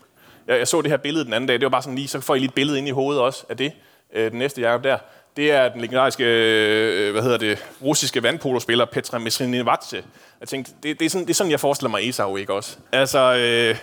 Jeg, 0.47 0.57
jeg 0.57 0.68
så 0.68 0.81
det 0.81 0.91
her 0.91 0.97
billede 0.97 1.25
den 1.25 1.33
anden 1.33 1.47
dag, 1.47 1.56
det 1.56 1.63
var 1.63 1.69
bare 1.69 1.81
sådan 1.81 1.95
lige, 1.95 2.07
så 2.07 2.21
får 2.21 2.35
I 2.35 2.39
lige 2.39 2.47
et 2.47 2.53
billede 2.53 2.77
ind 2.77 2.88
i 2.88 2.91
hovedet 2.91 3.21
også 3.21 3.45
af 3.50 3.57
det, 3.57 3.71
øh, 4.13 4.31
den 4.31 4.39
næste 4.39 4.61
Jakob 4.61 4.83
der 4.83 4.97
det 5.37 5.51
er 5.51 5.69
den 5.69 5.81
legendariske, 5.81 6.23
øh, 6.23 7.11
hvad 7.11 7.21
hedder 7.21 7.37
det, 7.37 7.65
russiske 7.81 8.23
vandpolospiller 8.23 8.85
Petra 8.85 9.17
Mesrinivatse. 9.17 10.03
Jeg 10.39 10.47
tænkte, 10.47 10.71
det, 10.83 10.99
det, 10.99 11.05
er 11.05 11.09
sådan, 11.09 11.27
det 11.27 11.33
er 11.33 11.35
sådan, 11.35 11.51
jeg 11.51 11.59
forestiller 11.59 11.89
mig 11.89 12.09
Esau, 12.09 12.35
ikke 12.35 12.53
også? 12.53 12.77
Altså, 12.91 13.35
øh, 13.35 13.77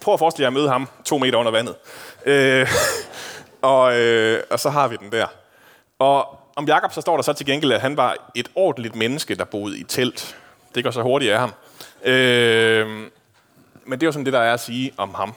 prøv 0.00 0.14
at 0.14 0.18
forestille 0.18 0.44
jer 0.44 0.48
at 0.48 0.52
møde 0.52 0.68
ham 0.68 0.88
to 1.04 1.18
meter 1.18 1.38
under 1.38 1.52
vandet. 1.52 1.74
Øh, 2.26 2.68
og, 3.62 3.98
øh, 4.00 4.42
og 4.50 4.60
så 4.60 4.70
har 4.70 4.88
vi 4.88 4.96
den 4.96 5.12
der. 5.12 5.26
Og 5.98 6.38
om 6.56 6.66
Jakob 6.66 6.92
så 6.92 7.00
står 7.00 7.16
der 7.16 7.22
så 7.22 7.32
til 7.32 7.46
gengæld, 7.46 7.72
at 7.72 7.80
han 7.80 7.96
var 7.96 8.30
et 8.34 8.48
ordentligt 8.54 8.96
menneske, 8.96 9.34
der 9.34 9.44
boede 9.44 9.78
i 9.78 9.82
telt. 9.82 10.36
Det 10.74 10.84
går 10.84 10.90
så 10.90 11.02
hurtigt 11.02 11.32
af 11.32 11.38
ham. 11.38 11.52
Øh, 12.04 12.86
men 13.84 14.00
det 14.00 14.02
er 14.02 14.06
jo 14.06 14.12
sådan 14.12 14.24
det, 14.24 14.32
der 14.32 14.40
er 14.40 14.54
at 14.54 14.60
sige 14.60 14.92
om 14.96 15.14
ham. 15.14 15.34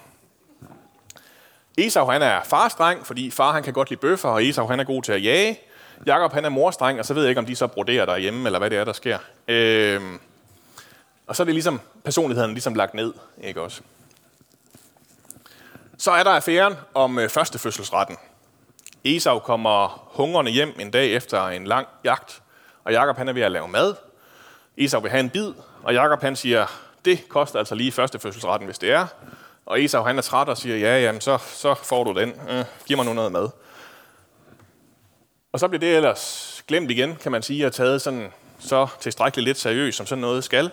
Esau 1.77 2.06
han 2.06 2.21
er 2.21 2.44
farstreng, 2.44 3.07
fordi 3.07 3.31
far 3.31 3.51
han 3.51 3.63
kan 3.63 3.73
godt 3.73 3.89
lide 3.89 4.00
bøffer, 4.00 4.29
og 4.29 4.45
Esau 4.45 4.68
han 4.68 4.79
er 4.79 4.83
god 4.83 5.03
til 5.03 5.12
at 5.12 5.23
jage. 5.23 5.59
Jakob 6.06 6.33
han 6.33 6.45
er 6.45 6.50
morstreng, 6.50 7.00
og 7.00 7.06
så 7.06 7.13
ved 7.13 7.23
jeg 7.23 7.29
ikke, 7.29 7.39
om 7.39 7.45
de 7.45 7.56
så 7.56 7.68
broderer 7.68 8.06
derhjemme, 8.06 8.45
eller 8.45 8.59
hvad 8.59 8.69
det 8.69 8.77
er, 8.77 8.83
der 8.83 8.94
sker. 8.94 9.18
Øhm, 9.47 10.19
og 11.27 11.35
så 11.35 11.44
er 11.44 11.45
det 11.45 11.53
ligesom 11.53 11.81
personligheden 12.03 12.51
ligesom 12.51 12.75
lagt 12.75 12.94
ned, 12.94 13.13
ikke 13.44 13.62
også? 13.62 13.81
Så 15.97 16.12
er 16.12 16.23
der 16.23 16.31
affæren 16.31 16.75
om 16.94 17.19
øh, 17.19 17.29
førstefødselsretten. 17.29 18.18
Esau 19.03 19.39
kommer 19.39 20.09
hungrende 20.13 20.51
hjem 20.51 20.73
en 20.79 20.91
dag 20.91 21.13
efter 21.13 21.47
en 21.47 21.68
lang 21.68 21.87
jagt, 22.04 22.42
og 22.83 22.92
Jakob 22.92 23.18
han 23.18 23.30
er 23.30 23.33
ved 23.33 23.42
at 23.42 23.51
lave 23.51 23.68
mad. 23.68 23.95
Esau 24.78 25.01
vil 25.01 25.11
have 25.11 25.19
en 25.19 25.30
bid, 25.30 25.54
og 25.83 25.94
Jakob 25.94 26.21
han 26.21 26.35
siger, 26.35 26.66
det 27.06 27.30
koster 27.30 27.59
altså 27.59 27.75
lige 27.75 27.92
førstefødselsretten, 27.92 28.66
hvis 28.66 28.80
det 28.80 28.92
er. 28.92 29.07
Og 29.71 29.83
Esau 29.83 30.04
han 30.04 30.18
er 30.18 30.21
træt 30.21 30.49
og 30.49 30.57
siger, 30.57 30.78
ja, 30.78 31.01
jamen, 31.01 31.21
så, 31.21 31.37
så 31.37 31.73
får 31.73 32.04
du 32.04 32.19
den. 32.19 32.33
Øh, 32.49 32.66
giv 32.85 32.97
mig 32.97 33.06
nu 33.06 33.13
noget 33.13 33.31
mad. 33.31 33.49
Og 35.51 35.59
så 35.59 35.68
bliver 35.68 35.80
det 35.80 35.95
ellers 35.95 36.63
glemt 36.68 36.92
igen, 36.92 37.16
kan 37.16 37.31
man 37.31 37.44
sige, 37.44 37.66
og 37.66 37.73
taget 37.73 38.01
sådan, 38.01 38.31
så 38.59 38.87
tilstrækkeligt 38.99 39.45
lidt 39.45 39.57
seriøst, 39.57 39.97
som 39.97 40.06
sådan 40.06 40.21
noget 40.21 40.44
skal. 40.44 40.69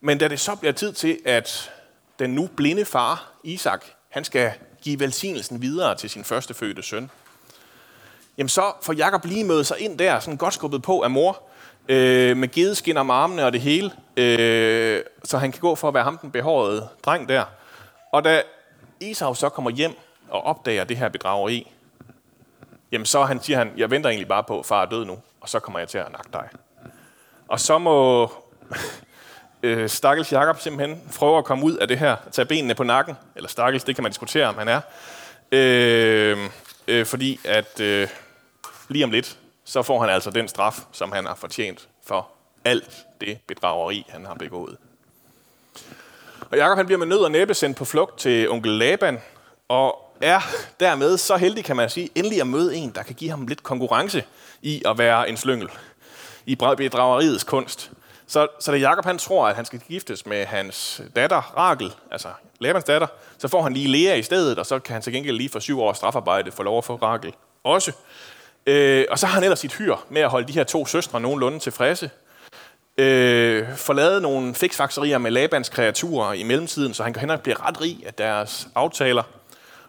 Men 0.00 0.18
da 0.18 0.28
det 0.28 0.40
så 0.40 0.54
bliver 0.54 0.72
tid 0.72 0.92
til, 0.92 1.18
at 1.24 1.72
den 2.18 2.30
nu 2.30 2.48
blinde 2.56 2.84
far, 2.84 3.32
Isak, 3.44 3.84
han 4.08 4.24
skal 4.24 4.52
give 4.82 5.00
velsignelsen 5.00 5.62
videre 5.62 5.94
til 5.96 6.10
sin 6.10 6.24
førstefødte 6.24 6.82
søn, 6.82 7.10
jamen 8.38 8.48
så 8.48 8.72
får 8.82 8.92
Jakob 8.92 9.24
lige 9.24 9.44
mødet 9.44 9.66
sig 9.66 9.80
ind 9.80 9.98
der, 9.98 10.20
sådan 10.20 10.36
godt 10.36 10.54
skubbet 10.54 10.82
på 10.82 11.00
af 11.00 11.10
mor, 11.10 11.42
øh, 11.88 12.36
med 12.36 12.48
gedeskin 12.48 12.96
om 12.96 13.10
armene 13.10 13.44
og 13.44 13.52
det 13.52 13.60
hele, 13.60 13.90
øh, 14.16 15.02
så 15.24 15.38
han 15.38 15.52
kan 15.52 15.60
gå 15.60 15.74
for 15.74 15.88
at 15.88 15.94
være 15.94 16.04
ham 16.04 16.18
den 16.18 16.30
behårede 16.30 16.88
dreng 17.04 17.28
der. 17.28 17.44
Og 18.12 18.24
da 18.24 18.42
Esau 19.00 19.34
så 19.34 19.48
kommer 19.48 19.70
hjem 19.70 19.96
og 20.28 20.42
opdager 20.42 20.84
det 20.84 20.96
her 20.96 21.08
bedrageri, 21.08 21.72
jamen 22.92 23.06
så 23.06 23.22
han, 23.22 23.42
siger 23.42 23.58
han, 23.58 23.72
jeg 23.76 23.90
venter 23.90 24.10
egentlig 24.10 24.28
bare 24.28 24.44
på, 24.44 24.58
at 24.58 24.66
far 24.66 24.82
er 24.82 24.86
død 24.88 25.04
nu, 25.04 25.18
og 25.40 25.48
så 25.48 25.60
kommer 25.60 25.78
jeg 25.78 25.88
til 25.88 25.98
at 25.98 26.12
nakke 26.12 26.28
dig. 26.32 26.48
Og 27.48 27.60
så 27.60 27.78
må 27.78 28.30
øh, 29.62 29.88
Stakkels 29.88 30.32
Jakob 30.32 30.60
simpelthen 30.60 31.12
prøve 31.16 31.38
at 31.38 31.44
komme 31.44 31.64
ud 31.64 31.76
af 31.76 31.88
det 31.88 31.98
her, 31.98 32.16
tage 32.32 32.46
benene 32.46 32.74
på 32.74 32.84
nakken, 32.84 33.14
eller 33.36 33.48
Stakkels, 33.48 33.84
det 33.84 33.94
kan 33.94 34.02
man 34.02 34.12
diskutere, 34.12 34.46
om 34.46 34.58
han 34.58 34.68
er, 34.68 34.80
øh, 35.52 36.38
øh, 36.88 37.06
fordi 37.06 37.40
at 37.44 37.80
øh, 37.80 38.08
lige 38.88 39.04
om 39.04 39.10
lidt, 39.10 39.38
så 39.64 39.82
får 39.82 40.00
han 40.00 40.10
altså 40.10 40.30
den 40.30 40.48
straf, 40.48 40.80
som 40.92 41.12
han 41.12 41.26
har 41.26 41.34
fortjent 41.34 41.88
for 42.06 42.28
alt 42.64 43.06
det 43.20 43.38
bedrageri, 43.46 44.06
han 44.08 44.26
har 44.26 44.34
begået. 44.34 44.76
Og 46.52 46.58
Jakob 46.58 46.76
han 46.76 46.86
bliver 46.86 46.98
med 46.98 47.06
nød 47.06 47.18
og 47.18 47.30
næppe 47.30 47.54
sendt 47.54 47.76
på 47.76 47.84
flugt 47.84 48.18
til 48.18 48.50
onkel 48.50 48.72
Laban, 48.72 49.18
og 49.68 50.16
er 50.20 50.40
dermed 50.80 51.18
så 51.18 51.36
heldig, 51.36 51.64
kan 51.64 51.76
man 51.76 51.90
sige, 51.90 52.10
endelig 52.14 52.40
at 52.40 52.46
møde 52.46 52.76
en, 52.76 52.90
der 52.94 53.02
kan 53.02 53.14
give 53.14 53.30
ham 53.30 53.46
lidt 53.46 53.62
konkurrence 53.62 54.24
i 54.62 54.82
at 54.86 54.98
være 54.98 55.28
en 55.28 55.36
slyngel 55.36 55.68
i 56.46 56.56
bedrageriets 56.56 57.44
kunst. 57.44 57.90
Så, 58.26 58.46
så 58.60 58.72
da 58.72 58.78
Jakob 58.78 59.04
han 59.04 59.18
tror, 59.18 59.48
at 59.48 59.56
han 59.56 59.64
skal 59.64 59.78
giftes 59.78 60.26
med 60.26 60.46
hans 60.46 61.02
datter, 61.16 61.40
Rakel, 61.56 61.94
altså 62.10 62.28
Labans 62.60 62.84
datter, 62.84 63.06
så 63.38 63.48
får 63.48 63.62
han 63.62 63.74
lige 63.74 63.88
Lea 63.88 64.14
i 64.14 64.22
stedet, 64.22 64.58
og 64.58 64.66
så 64.66 64.78
kan 64.78 64.92
han 64.92 65.02
til 65.02 65.12
gengæld 65.12 65.36
lige 65.36 65.48
for 65.48 65.60
syv 65.60 65.80
års 65.80 65.96
strafarbejde 65.96 66.52
få 66.52 66.62
lov 66.62 66.78
at 66.78 66.84
få 66.84 66.96
Rakel 66.96 67.34
også. 67.64 67.92
Øh, 68.66 69.04
og 69.10 69.18
så 69.18 69.26
har 69.26 69.34
han 69.34 69.42
ellers 69.42 69.58
sit 69.58 69.74
hyr 69.74 69.96
med 70.08 70.22
at 70.22 70.30
holde 70.30 70.48
de 70.48 70.52
her 70.52 70.64
to 70.64 70.86
søstre 70.86 71.20
nogenlunde 71.20 71.58
tilfredse. 71.58 72.10
Øh, 72.98 73.76
får 73.76 73.92
lavet 73.92 74.22
nogle 74.22 74.54
fiksfakserier 74.54 75.18
med 75.18 75.30
Labans 75.30 75.68
kreaturer 75.68 76.32
i 76.32 76.42
mellemtiden, 76.42 76.94
så 76.94 77.02
han 77.02 77.12
kan 77.12 77.20
hen 77.20 77.30
og 77.30 77.40
blive 77.40 77.56
ret 77.56 77.80
rig 77.80 78.02
af 78.06 78.14
deres 78.14 78.68
aftaler. 78.74 79.22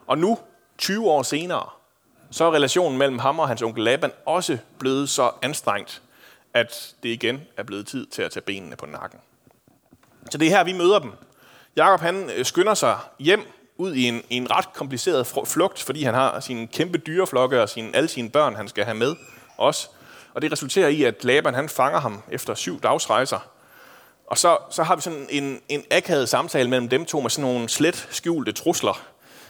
Og 0.08 0.18
nu, 0.18 0.40
20 0.78 1.10
år 1.10 1.24
senere, 1.24 1.70
så 2.32 2.46
er 2.46 2.52
relationen 2.52 2.98
mellem 2.98 3.20
ham 3.20 3.40
og 3.40 3.48
hans 3.48 3.62
onkel 3.62 3.84
Laban 3.84 4.12
også 4.26 4.58
blevet 4.80 5.10
så 5.10 5.32
anstrengt, 5.42 6.02
at 6.54 6.96
det 7.04 7.10
igen 7.10 7.42
er 7.58 7.64
blevet 7.64 7.88
tid 7.88 8.06
til 8.06 8.22
at 8.22 8.32
tage 8.32 8.44
benene 8.44 8.76
på 8.76 8.86
nakken. 8.86 9.20
Så 10.32 10.38
det 10.38 10.46
er 10.46 10.50
her, 10.50 10.64
vi 10.64 10.74
møder 10.74 11.00
dem. 11.00 11.12
Jakob 11.76 12.00
han 12.00 12.30
øh, 12.36 12.46
skynder 12.46 12.74
sig 12.74 12.98
hjem 13.20 13.42
ud 13.78 13.94
i 13.94 14.08
en, 14.08 14.22
i 14.30 14.36
en 14.36 14.52
ret 14.52 14.74
kompliceret 14.74 15.28
flugt, 15.48 15.82
fordi 15.82 16.04
han 16.04 16.14
har 16.14 16.40
sine 16.40 16.68
kæmpe 16.68 16.98
dyreflokke 16.98 17.62
og 17.62 17.70
sine, 17.70 17.96
alle 17.96 18.10
sine 18.10 18.30
børn, 18.30 18.56
han 18.56 18.68
skal 18.68 18.84
have 18.84 18.96
med 18.96 19.16
også. 19.58 19.90
Og 20.34 20.42
det 20.42 20.52
resulterer 20.52 20.88
i, 20.88 21.04
at 21.04 21.24
Laban 21.24 21.54
han 21.54 21.70
fanger 21.70 22.00
ham 22.00 22.22
efter 22.32 22.54
syv 22.54 22.82
dagsrejser. 22.82 23.40
Og 24.28 24.38
så, 24.38 24.58
så 24.70 24.84
har 24.84 24.96
vi 24.96 25.02
sådan 25.02 25.28
en, 25.30 25.62
en 25.70 25.84
akavet 25.92 26.30
samtale 26.30 26.70
mellem 26.70 26.90
dem 26.90 27.06
to 27.06 27.20
med 27.22 27.30
sådan 27.30 27.52
nogle 27.52 27.70
slet 27.70 28.08
skjulte 28.12 28.52
trusler 28.52 29.02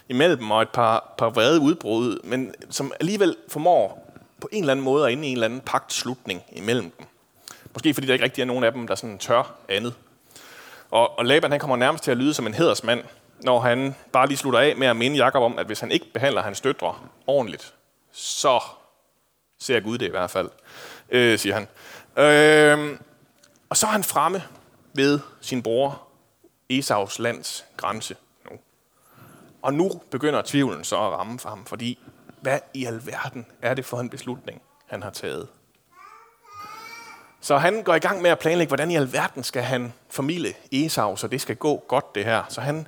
imellem 0.10 0.38
dem 0.38 0.52
og 0.52 0.62
et 0.62 0.70
par, 0.70 1.14
par 1.18 1.30
vrede 1.30 1.60
udbrud, 1.60 2.20
men 2.24 2.56
som 2.70 2.92
alligevel 3.00 3.36
formår 3.48 4.14
på 4.42 4.50
en 4.52 4.64
eller 4.64 4.72
anden 4.72 4.86
måde 4.86 5.06
at 5.06 5.12
ind 5.12 5.26
i 5.26 5.28
en 5.28 5.34
eller 5.34 5.46
anden 5.46 5.62
pagtslutning 5.62 6.44
imellem 6.52 6.92
dem. 6.98 7.06
Måske 7.74 7.94
fordi 7.94 8.08
der 8.08 8.14
ikke 8.14 8.26
rigtig 8.26 8.42
er 8.42 8.46
nogen 8.46 8.64
af 8.64 8.72
dem, 8.72 8.88
der 8.88 8.96
sådan 8.96 9.18
tør 9.18 9.56
andet. 9.70 9.94
Og, 10.92 11.20
og 11.20 11.26
Laban 11.26 11.52
han 11.52 11.60
kommer 11.60 11.76
nærmest 11.76 12.04
til 12.04 12.12
at 12.12 12.18
lyde 12.18 12.34
som 12.34 12.48
en 12.48 12.54
hedersmand, 12.54 13.04
når 13.40 13.60
han 13.60 13.96
bare 14.12 14.28
lige 14.28 14.38
slutter 14.38 14.60
af 14.60 14.76
med 14.76 14.88
at 14.88 14.96
minde 14.96 15.18
Jakob 15.18 15.42
om, 15.42 15.60
at 15.60 15.66
hvis 15.66 15.80
han 15.80 15.92
ikke 15.92 16.06
behandler 16.14 16.42
hans 16.42 16.62
døtre 16.62 16.96
ordentligt, 17.28 17.74
så 18.12 18.60
ser 19.64 19.80
Gud 19.80 19.98
det 19.98 20.06
i 20.06 20.10
hvert 20.10 20.32
fald, 20.32 20.50
øh, 21.10 21.40
siger 21.40 21.54
han. 21.54 21.68
Øh, 22.18 22.98
og 23.70 23.78
så 23.78 23.88
er 23.88 23.92
han 23.92 24.04
fremme 24.04 24.44
ved 24.94 25.20
sin 25.42 25.64
bror 25.64 26.02
Esaus 26.70 27.20
lands 27.20 27.66
grænse 27.78 28.16
nu. 28.52 28.58
Og 29.62 29.74
nu 29.74 29.92
begynder 30.10 30.42
tvivlen 30.46 30.84
så 30.84 30.96
at 30.96 31.12
ramme 31.12 31.40
for 31.40 31.50
ham, 31.50 31.66
fordi 31.66 32.00
hvad 32.42 32.60
i 32.74 32.86
alverden 32.86 33.46
er 33.62 33.74
det 33.74 33.86
for 33.86 34.00
en 34.00 34.10
beslutning, 34.10 34.62
han 34.88 35.04
har 35.04 35.10
taget? 35.10 35.48
Så 37.42 37.58
han 37.58 37.84
går 37.84 37.96
i 37.96 38.00
gang 38.00 38.22
med 38.22 38.30
at 38.30 38.40
planlægge, 38.40 38.70
hvordan 38.70 38.92
i 38.92 38.96
alverden 38.96 39.44
skal 39.44 39.64
han 39.64 39.94
formidle 40.10 40.54
Esau, 40.72 41.16
så 41.16 41.28
det 41.28 41.42
skal 41.42 41.56
gå 41.56 41.84
godt 41.88 42.16
det 42.16 42.26
her. 42.26 42.44
Så 42.50 42.62
han 42.62 42.88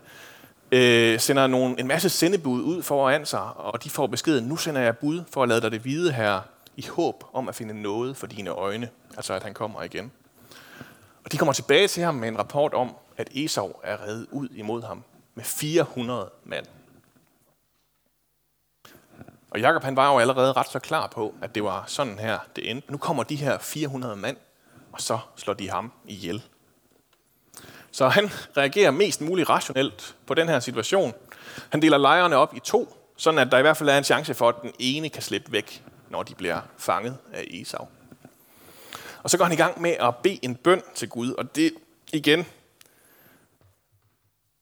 øh, 0.72 1.20
sender 1.20 1.48
nogle, 1.48 1.80
en 1.80 1.88
masse 1.88 2.10
sendebud 2.10 2.62
ud 2.62 2.84
foran 2.84 3.26
sig, 3.26 3.44
og 3.56 3.84
de 3.84 3.90
får 3.90 4.08
beskeden, 4.08 4.46
nu 4.46 4.58
sender 4.58 4.82
jeg 4.82 4.98
bud 4.98 5.24
for 5.34 5.44
at 5.44 5.50
lade 5.50 5.62
dig 5.62 5.72
det 5.72 5.86
vide 5.86 6.12
her, 6.12 6.42
i 6.78 6.86
håb 6.88 7.24
om 7.34 7.50
at 7.50 7.56
finde 7.56 7.82
noget 7.82 8.18
for 8.18 8.28
dine 8.28 8.50
øjne, 8.50 8.90
altså 9.18 9.34
at 9.34 9.44
han 9.44 9.54
kommer 9.54 9.84
igen. 9.84 10.12
Og 11.24 11.32
de 11.32 11.38
kommer 11.38 11.54
tilbage 11.54 11.88
til 11.88 12.04
ham 12.04 12.16
med 12.16 12.28
en 12.28 12.38
rapport 12.40 12.74
om, 12.74 12.96
at 13.18 13.30
Esau 13.32 13.74
er 13.84 14.04
reddet 14.04 14.28
ud 14.32 14.50
imod 14.50 14.84
ham 14.84 15.04
med 15.36 15.44
400 15.44 16.30
mand. 16.44 16.66
Og 19.52 19.60
Jakob 19.60 19.84
han 19.84 19.96
var 19.96 20.14
jo 20.14 20.20
allerede 20.20 20.54
ret 20.54 20.70
så 20.70 20.80
klar 20.80 21.08
på, 21.08 21.36
at 21.42 21.56
det 21.56 21.64
var 21.64 21.84
sådan 21.88 22.20
her, 22.20 22.40
det 22.56 22.72
endte. 22.72 22.92
Nu 22.92 22.98
kommer 22.98 23.24
de 23.24 23.36
her 23.36 23.58
400 23.58 24.16
mand, 24.16 24.38
og 24.92 25.02
så 25.02 25.20
slår 25.36 25.54
de 25.54 25.70
ham 25.70 25.92
ihjel. 26.06 26.44
Så 27.92 28.08
han 28.08 28.30
reagerer 28.58 28.92
mest 28.92 29.22
muligt 29.22 29.50
rationelt 29.50 30.16
på 30.26 30.34
den 30.34 30.48
her 30.48 30.60
situation. 30.60 31.14
Han 31.70 31.82
deler 31.82 31.98
lejrene 31.98 32.36
op 32.36 32.56
i 32.56 32.60
to, 32.60 32.98
sådan 33.18 33.40
at 33.40 33.52
der 33.52 33.58
i 33.58 33.62
hvert 33.62 33.78
fald 33.78 33.90
er 33.90 33.98
en 33.98 34.04
chance 34.04 34.34
for, 34.34 34.50
at 34.50 34.56
den 34.62 34.72
ene 34.80 35.10
kan 35.10 35.22
slippe 35.22 35.52
væk, 35.52 35.84
når 36.16 36.24
de 36.24 36.36
bliver 36.36 36.62
fanget 36.78 37.18
af 37.34 37.48
Esau. 37.52 37.88
Og 39.24 39.30
så 39.30 39.38
går 39.38 39.46
han 39.46 39.54
i 39.54 39.56
gang 39.56 39.82
med 39.82 39.92
at 39.92 40.16
bede 40.16 40.40
en 40.42 40.56
bøn 40.56 40.82
til 40.96 41.10
Gud, 41.10 41.32
og 41.32 41.56
det 41.56 41.74
igen, 42.14 42.46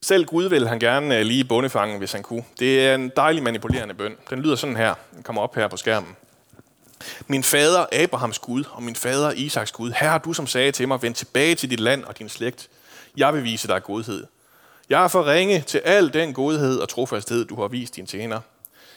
selv 0.01 0.25
Gud 0.25 0.43
vil 0.43 0.67
han 0.67 0.79
gerne 0.79 1.17
øh, 1.17 1.25
lige 1.25 1.43
bondefange, 1.43 1.97
hvis 1.97 2.11
han 2.11 2.23
kunne. 2.23 2.43
Det 2.59 2.87
er 2.87 2.95
en 2.95 3.11
dejlig 3.15 3.43
manipulerende 3.43 3.93
bøn. 3.93 4.15
Den 4.29 4.39
lyder 4.39 4.55
sådan 4.55 4.75
her. 4.75 4.93
Den 5.15 5.23
kommer 5.23 5.41
op 5.41 5.55
her 5.55 5.67
på 5.67 5.77
skærmen. 5.77 6.15
Min 7.27 7.43
fader 7.43 7.85
Abrahams 7.91 8.39
Gud 8.39 8.63
og 8.71 8.83
min 8.83 8.95
fader 8.95 9.31
Isaks 9.31 9.71
Gud, 9.71 9.91
herre 9.91 10.19
du 10.25 10.33
som 10.33 10.47
sagde 10.47 10.71
til 10.71 10.87
mig, 10.87 11.01
vend 11.01 11.15
tilbage 11.15 11.55
til 11.55 11.69
dit 11.69 11.79
land 11.79 12.03
og 12.03 12.19
din 12.19 12.29
slægt. 12.29 12.69
Jeg 13.17 13.33
vil 13.33 13.43
vise 13.43 13.67
dig 13.67 13.83
godhed. 13.83 14.25
Jeg 14.89 15.03
er 15.03 15.07
for 15.07 15.27
ringe 15.27 15.61
til 15.61 15.77
al 15.77 16.13
den 16.13 16.33
godhed 16.33 16.79
og 16.79 16.89
trofasthed, 16.89 17.45
du 17.45 17.61
har 17.61 17.67
vist 17.67 17.95
din 17.95 18.05
tjener. 18.05 18.39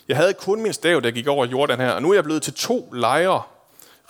Jeg 0.08 0.16
havde 0.16 0.34
kun 0.34 0.62
min 0.62 0.72
stav, 0.72 1.00
der 1.00 1.10
gik 1.10 1.26
over 1.26 1.46
Jordan 1.46 1.80
her, 1.80 1.90
og 1.90 2.02
nu 2.02 2.10
er 2.10 2.14
jeg 2.14 2.24
blevet 2.24 2.42
til 2.42 2.54
to 2.54 2.90
lejre. 2.92 3.42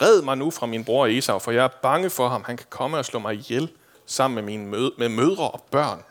Red 0.02 0.22
mig 0.22 0.36
nu 0.38 0.50
fra 0.50 0.66
min 0.66 0.84
bror 0.84 1.06
Esau, 1.06 1.38
for 1.38 1.50
jeg 1.52 1.64
er 1.64 1.68
bange 1.82 2.10
for 2.10 2.28
ham. 2.28 2.44
Han 2.46 2.56
kan 2.56 2.66
komme 2.70 2.96
og 2.98 3.04
slå 3.04 3.18
mig 3.18 3.34
ihjel 3.34 3.68
sammen 4.06 4.34
med 4.34 4.42
mine 4.42 4.66
mød- 4.66 4.92
med 4.98 5.08
mødre 5.08 5.50
og 5.50 5.66
børn. 5.70 6.02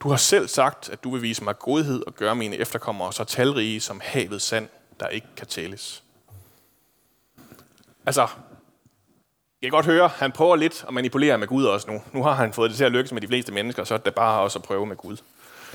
Du 0.00 0.08
har 0.08 0.16
selv 0.16 0.48
sagt, 0.48 0.88
at 0.88 1.04
du 1.04 1.10
vil 1.10 1.22
vise 1.22 1.44
mig 1.44 1.58
godhed 1.58 2.02
og 2.06 2.14
gøre 2.14 2.36
mine 2.36 2.56
efterkommere 2.56 3.12
så 3.12 3.24
talrige 3.24 3.80
som 3.80 4.00
havet 4.04 4.42
sand, 4.42 4.68
der 5.00 5.08
ikke 5.08 5.26
kan 5.36 5.46
tælles. 5.46 6.02
Altså, 8.06 8.20
jeg 9.62 9.70
kan 9.70 9.70
godt 9.70 9.86
høre, 9.86 10.08
han 10.08 10.32
prøver 10.32 10.56
lidt 10.56 10.84
at 10.88 10.94
manipulere 10.94 11.38
med 11.38 11.46
Gud 11.46 11.64
også 11.64 11.90
nu. 11.90 12.02
Nu 12.12 12.22
har 12.22 12.32
han 12.32 12.52
fået 12.52 12.70
det 12.70 12.76
til 12.76 12.84
at 12.84 12.92
lykkes 12.92 13.12
med 13.12 13.20
de 13.20 13.26
fleste 13.28 13.52
mennesker, 13.52 13.84
så 13.84 13.94
er 13.94 13.98
det 13.98 14.14
bare 14.14 14.40
også 14.40 14.58
at 14.58 14.62
prøve 14.62 14.86
med 14.86 14.96
Gud. 14.96 15.16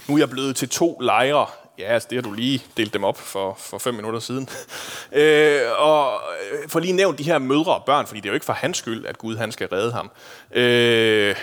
Nu 0.08 0.14
er 0.14 0.20
jeg 0.20 0.30
blevet 0.30 0.56
til 0.56 0.70
to 0.70 1.00
lejre. 1.02 1.46
Ja, 1.80 1.84
altså, 1.84 2.08
det 2.10 2.16
har 2.16 2.22
du 2.22 2.34
lige 2.34 2.64
delt 2.78 2.94
dem 2.94 3.04
op 3.04 3.18
for, 3.18 3.54
for 3.60 3.78
fem 3.78 3.94
minutter 3.94 4.20
siden. 4.20 4.50
øh, 5.22 5.62
og 5.78 6.22
øh, 6.52 6.70
for 6.70 6.80
lige 6.80 6.94
nævnt 6.94 7.20
de 7.20 7.24
her 7.24 7.38
mødre 7.40 7.76
og 7.76 7.84
børn, 7.86 8.08
fordi 8.08 8.20
det 8.20 8.26
er 8.26 8.30
jo 8.30 8.34
ikke 8.34 8.46
for 8.46 8.54
hans 8.54 8.78
skyld, 8.78 9.06
at 9.06 9.18
Gud 9.18 9.36
han 9.36 9.52
skal 9.52 9.68
redde 9.68 9.92
ham. 9.92 10.12
Øh, 10.52 11.36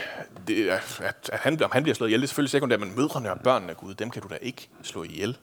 det, 0.48 0.68
at, 0.68 1.00
at 1.32 1.40
han, 1.40 1.62
om 1.62 1.70
han 1.72 1.82
bliver 1.82 1.94
slået 1.94 2.08
ihjel, 2.08 2.20
det 2.20 2.26
er 2.26 2.28
selvfølgelig 2.28 2.50
sekundært, 2.50 2.80
men 2.80 2.96
mødrene 2.96 3.30
og 3.30 3.40
børnene 3.40 3.70
af 3.70 3.76
Gud, 3.76 3.94
dem 3.94 4.10
kan 4.10 4.22
du 4.22 4.28
da 4.28 4.38
ikke 4.42 4.68
slå 4.82 5.02
ihjel. 5.02 5.36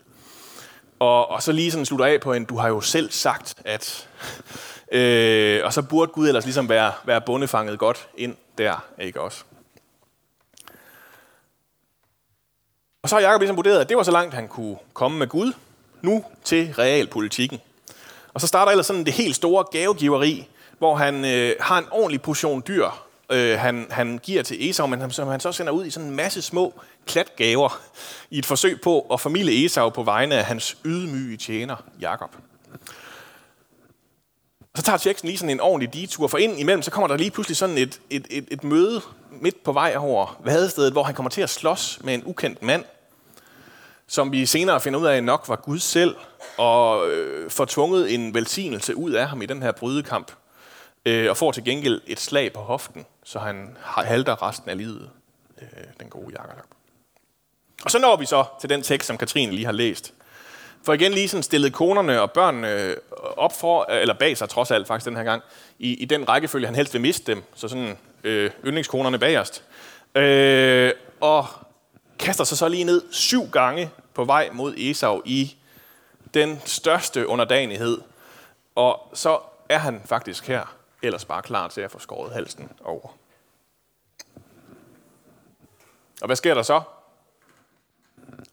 Og, 1.00 1.31
og 1.31 1.43
så 1.43 1.51
lige 1.51 1.71
sådan 1.71 1.86
slutter 1.86 2.05
af 2.05 2.21
på 2.21 2.33
en, 2.33 2.45
du 2.45 2.57
har 2.57 2.67
jo 2.67 2.81
selv 2.81 3.12
sagt, 3.12 3.55
at... 3.65 4.07
Øh, 4.93 5.65
og 5.65 5.74
så 5.74 5.81
burde 5.81 6.12
Gud 6.12 6.27
ellers 6.27 6.43
ligesom 6.43 6.69
være, 6.69 6.91
være 7.05 7.21
bundefanget 7.21 7.79
godt 7.79 8.07
ind 8.17 8.36
der, 8.57 8.86
ikke 9.00 9.21
også? 9.21 9.43
Og 13.03 13.10
så 13.10 13.15
har 13.15 13.22
Jacob 13.22 13.41
ligesom 13.41 13.58
vurderet, 13.58 13.79
at 13.79 13.89
det 13.89 13.98
var 13.98 14.03
så 14.03 14.12
langt, 14.12 14.34
han 14.34 14.48
kunne 14.48 14.77
komme 14.93 15.20
med 15.20 15.27
Gud. 15.27 15.53
Nu 16.01 16.24
til 16.43 16.74
realpolitikken. 16.74 17.60
Og 18.34 18.41
så 18.41 18.48
starter 18.48 18.72
ellers 18.72 18.86
sådan 18.86 19.03
det 19.05 19.13
helt 19.13 19.36
store 19.36 19.63
gavegiveri, 19.72 20.48
hvor 20.77 20.96
han 20.96 21.25
øh, 21.25 21.55
har 21.60 21.77
en 21.77 21.86
ordentlig 21.91 22.22
portion 22.22 22.63
dyr, 22.67 22.86
øh, 23.31 23.60
han, 23.60 23.88
han 23.89 24.20
giver 24.24 24.43
til 24.43 24.70
Esau, 24.70 24.88
men 24.88 25.12
som 25.12 25.27
han 25.27 25.39
så 25.39 25.51
sender 25.51 25.74
ud 25.74 25.86
i 25.86 25.89
sådan 25.89 26.10
en 26.10 26.15
masse 26.15 26.41
små 26.41 26.74
klatgaver 27.05 27.81
i 28.29 28.39
et 28.39 28.46
forsøg 28.46 28.81
på 28.81 29.00
at 29.13 29.20
familie 29.20 29.65
Esau 29.65 29.89
på 29.89 30.03
vegne 30.03 30.36
af 30.36 30.46
hans 30.46 30.77
ydmyge 30.86 31.38
tjener, 31.38 31.75
Jakob. 32.01 32.36
Så 34.75 34.82
tager 34.82 34.98
teksten 34.98 35.28
lige 35.28 35.38
sådan 35.38 35.50
en 35.50 35.60
ordentlig 35.60 35.94
detur, 35.94 36.28
for 36.28 36.38
ind 36.38 36.60
imellem, 36.60 36.82
så 36.82 36.92
kommer 36.92 37.08
der 37.08 37.18
lige 37.18 37.32
pludselig 37.32 37.58
sådan 37.58 37.78
et, 37.78 38.01
et, 38.10 38.28
et, 38.30 38.48
et 38.51 38.63
møde 38.63 39.01
midt 39.32 39.63
på 39.63 39.72
vej 39.72 39.96
over 39.98 40.42
vadestedet, 40.44 40.92
hvor 40.92 41.04
han 41.04 41.16
kommer 41.16 41.30
til 41.30 41.42
at 41.42 41.50
slås 41.50 42.00
med 42.04 42.13
en 42.13 42.24
ukendt 42.25 42.62
mand, 42.62 42.86
som 44.08 44.32
vi 44.32 44.46
senere 44.46 44.82
finder 44.82 45.00
ud 45.00 45.06
af 45.06 45.24
nok 45.24 45.46
var 45.48 45.56
Gud 45.56 45.80
selv, 45.80 46.16
og 46.58 47.10
øh, 47.10 47.51
får 47.51 47.66
tvunget 47.66 48.13
en 48.13 48.34
velsignelse 48.34 48.96
ud 48.96 49.12
af 49.12 49.30
ham 49.30 49.42
i 49.42 49.46
den 49.46 49.63
her 49.63 49.72
brydekamp, 49.72 50.32
øh, 51.06 51.30
og 51.30 51.38
får 51.38 51.51
til 51.51 51.63
gengæld 51.63 52.01
et 52.08 52.20
slag 52.20 52.54
på 52.54 52.60
hoften, 52.60 53.06
så 53.24 53.40
han 53.40 53.78
halter 53.82 54.48
resten 54.48 54.70
af 54.70 54.78
livet, 54.78 55.10
øh, 55.62 55.68
den 56.00 56.10
gode 56.10 56.32
Jakob. 56.32 56.66
Og 57.86 57.92
så 57.92 58.00
når 58.00 58.16
vi 58.16 58.25
så 58.25 58.46
til 58.62 58.70
den 58.70 58.82
tekst, 58.82 59.08
som 59.08 59.18
Katrine 59.18 59.51
lige 59.51 59.66
har 59.66 59.72
læst. 59.72 60.13
For 60.83 60.93
igen 60.93 61.13
lige 61.13 61.27
sådan 61.27 61.43
stillede 61.43 61.71
konerne 61.71 62.21
og 62.21 62.31
børnene 62.31 62.73
øh, 62.73 62.97
op 63.38 63.59
for, 63.59 63.91
øh, 63.91 64.01
eller 64.01 64.13
bag 64.13 64.38
sig 64.38 64.50
trods 64.50 64.71
alt 64.71 64.88
faktisk 64.88 65.05
den 65.05 65.17
her 65.17 65.23
gang, 65.23 65.43
i, 65.79 65.93
i 65.93 66.05
den 66.05 66.29
rækkefølge, 66.29 66.65
han 66.65 66.75
helst 66.75 66.93
vil 66.93 67.01
miste 67.01 67.31
dem, 67.31 67.43
så 67.55 67.67
sådan 67.67 67.97
øh, 68.23 68.51
yndlingskonerne 68.65 69.19
bagerst. 69.19 69.63
Øh, 70.15 70.91
og 71.21 71.47
kaster 72.19 72.43
sig 72.43 72.57
så 72.57 72.67
lige 72.67 72.83
ned 72.83 73.03
syv 73.11 73.50
gange 73.50 73.89
på 74.13 74.23
vej 74.23 74.50
mod 74.53 74.73
Esau 74.77 75.21
i 75.25 75.55
den 76.33 76.61
største 76.65 77.27
underdanighed. 77.27 78.01
Og 78.75 79.09
så 79.13 79.39
er 79.69 79.77
han 79.77 80.01
faktisk 80.05 80.47
her 80.47 80.75
ellers 81.03 81.25
bare 81.25 81.41
klar 81.41 81.67
til 81.67 81.81
at 81.81 81.91
få 81.91 82.00
skåret 82.00 82.33
halsen 82.33 82.69
over. 82.83 83.17
Og 86.21 86.25
hvad 86.25 86.35
sker 86.35 86.53
der 86.53 86.61
så? 86.61 86.81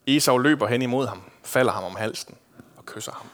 Esau 0.06 0.38
løber 0.38 0.66
hen 0.66 0.82
imod 0.82 1.06
ham, 1.06 1.22
falder 1.48 1.72
ham 1.72 1.84
om 1.84 1.96
halsen 1.96 2.34
og 2.76 2.86
kysser 2.86 3.12
ham. 3.12 3.26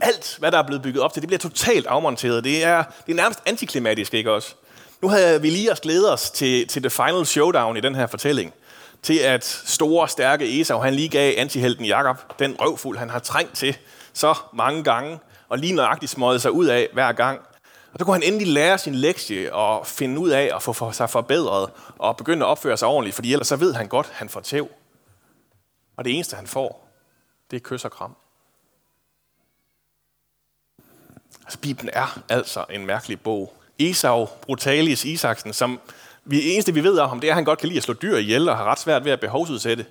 alt, 0.00 0.36
hvad 0.38 0.52
der 0.52 0.58
er 0.58 0.62
blevet 0.66 0.82
bygget 0.82 1.02
op 1.02 1.12
til, 1.12 1.22
det 1.22 1.28
bliver 1.28 1.38
totalt 1.38 1.86
afmonteret. 1.86 2.44
Det 2.44 2.64
er, 2.64 2.84
det 3.06 3.12
er 3.12 3.16
nærmest 3.16 3.40
antiklimatisk, 3.46 4.14
ikke 4.14 4.32
også? 4.32 4.54
Nu 5.02 5.08
havde 5.08 5.42
vi 5.42 5.50
lige 5.50 5.76
glædet 5.82 6.12
os 6.12 6.30
til, 6.30 6.68
til 6.68 6.82
the 6.82 6.90
final 6.90 7.26
showdown 7.26 7.76
i 7.76 7.80
den 7.80 7.94
her 7.94 8.06
fortælling. 8.06 8.54
Til 9.02 9.18
at 9.18 9.44
store, 9.66 10.08
stærke 10.08 10.60
Esau, 10.60 10.80
han 10.80 10.94
lige 10.94 11.08
gav 11.08 11.34
antihelten 11.36 11.84
Jakob 11.84 12.38
den 12.38 12.56
røvfuld, 12.60 12.98
han 12.98 13.10
har 13.10 13.18
trængt 13.18 13.56
til 13.56 13.76
så 14.12 14.34
mange 14.52 14.84
gange, 14.84 15.18
og 15.48 15.58
lige 15.58 15.72
nøjagtigt 15.72 16.12
smøget 16.12 16.42
sig 16.42 16.52
ud 16.52 16.66
af 16.66 16.88
hver 16.92 17.12
gang. 17.12 17.40
Og 17.92 17.98
så 17.98 18.04
kunne 18.04 18.14
han 18.14 18.22
endelig 18.22 18.46
lære 18.46 18.78
sin 18.78 18.94
lektie 18.94 19.54
og 19.54 19.86
finde 19.86 20.20
ud 20.20 20.30
af 20.30 20.50
at 20.54 20.62
få 20.62 20.92
sig 20.92 21.10
forbedret 21.10 21.70
og 21.98 22.16
begynde 22.16 22.46
at 22.46 22.48
opføre 22.48 22.76
sig 22.76 22.88
ordentligt, 22.88 23.14
fordi 23.14 23.32
ellers 23.32 23.48
så 23.48 23.56
ved 23.56 23.74
han 23.74 23.88
godt, 23.88 24.06
at 24.06 24.16
han 24.16 24.28
får 24.28 24.40
tæv. 24.40 24.68
Og 26.00 26.04
det 26.04 26.14
eneste, 26.14 26.36
han 26.36 26.46
får, 26.46 26.88
det 27.50 27.56
er 27.56 27.60
kys 27.60 27.84
og 27.84 27.90
kram. 27.92 28.16
Altså, 31.44 31.58
Bibelen 31.58 31.90
er 31.92 32.22
altså 32.28 32.64
en 32.70 32.86
mærkelig 32.86 33.20
bog. 33.20 33.54
Esau 33.78 34.26
Brutalis 34.42 35.04
Isaksen, 35.04 35.52
som 35.52 35.80
vi 36.24 36.52
eneste 36.52 36.74
vi 36.74 36.84
ved 36.84 36.98
om 36.98 37.08
ham, 37.08 37.20
det 37.20 37.28
er, 37.28 37.32
at 37.32 37.34
han 37.34 37.44
godt 37.44 37.58
kan 37.58 37.68
lide 37.68 37.76
at 37.76 37.82
slå 37.82 37.94
dyr 37.94 38.16
ihjel 38.16 38.48
og 38.48 38.56
har 38.56 38.64
ret 38.64 38.78
svært 38.78 39.04
ved 39.04 39.12
at 39.12 39.20
behovsudsætte. 39.20 39.86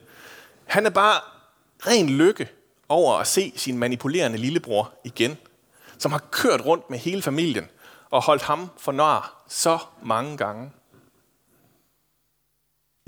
Han 0.65 0.85
er 0.85 0.89
bare 0.89 1.21
ren 1.87 2.09
lykke 2.09 2.49
over 2.87 3.17
at 3.17 3.27
se 3.27 3.53
sin 3.55 3.77
manipulerende 3.77 4.37
lillebror 4.37 4.93
igen, 5.03 5.37
som 5.97 6.11
har 6.11 6.23
kørt 6.31 6.65
rundt 6.65 6.89
med 6.89 6.99
hele 6.99 7.21
familien 7.21 7.69
og 8.09 8.23
holdt 8.23 8.43
ham 8.43 8.69
for 8.77 8.91
nar 8.91 9.43
så 9.47 9.79
mange 10.01 10.37
gange. 10.37 10.71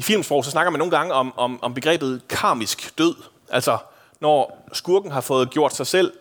I 0.01 0.03
filmsprog 0.03 0.45
så 0.45 0.51
snakker 0.51 0.71
man 0.71 0.79
nogle 0.79 0.97
gange 0.97 1.13
om, 1.13 1.33
om, 1.37 1.63
om 1.63 1.73
begrebet 1.73 2.21
karmisk 2.29 2.97
død. 2.97 3.15
Altså, 3.49 3.77
når 4.19 4.65
skurken 4.73 5.11
har 5.11 5.21
fået 5.21 5.49
gjort 5.49 5.75
sig 5.75 5.87
selv, 5.87 6.13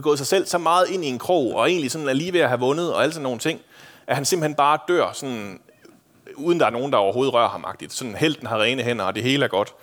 gået 0.00 0.18
sig 0.18 0.26
selv 0.26 0.46
så 0.46 0.58
meget 0.58 0.88
ind 0.88 1.04
i 1.04 1.08
en 1.08 1.18
krog, 1.18 1.54
og 1.54 1.70
egentlig 1.70 1.90
sådan 1.90 2.08
er 2.08 2.12
lige 2.12 2.32
ved 2.32 2.40
at 2.40 2.48
have 2.48 2.60
vundet, 2.60 2.94
og 2.94 3.02
alle 3.02 3.12
sådan 3.12 3.22
nogle 3.22 3.38
ting, 3.38 3.60
at 4.06 4.16
han 4.16 4.24
simpelthen 4.24 4.54
bare 4.54 4.78
dør, 4.88 5.10
sådan, 5.12 5.60
uden 6.36 6.60
der 6.60 6.66
er 6.66 6.70
nogen, 6.70 6.92
der 6.92 6.98
overhovedet 6.98 7.34
rører 7.34 7.48
ham 7.48 7.64
agtigt. 7.64 7.92
Sådan 7.92 8.14
helten 8.14 8.46
har 8.46 8.62
rene 8.62 8.82
hænder, 8.82 9.04
og 9.04 9.14
det 9.14 9.22
hele 9.22 9.44
er 9.44 9.48
godt. 9.48 9.74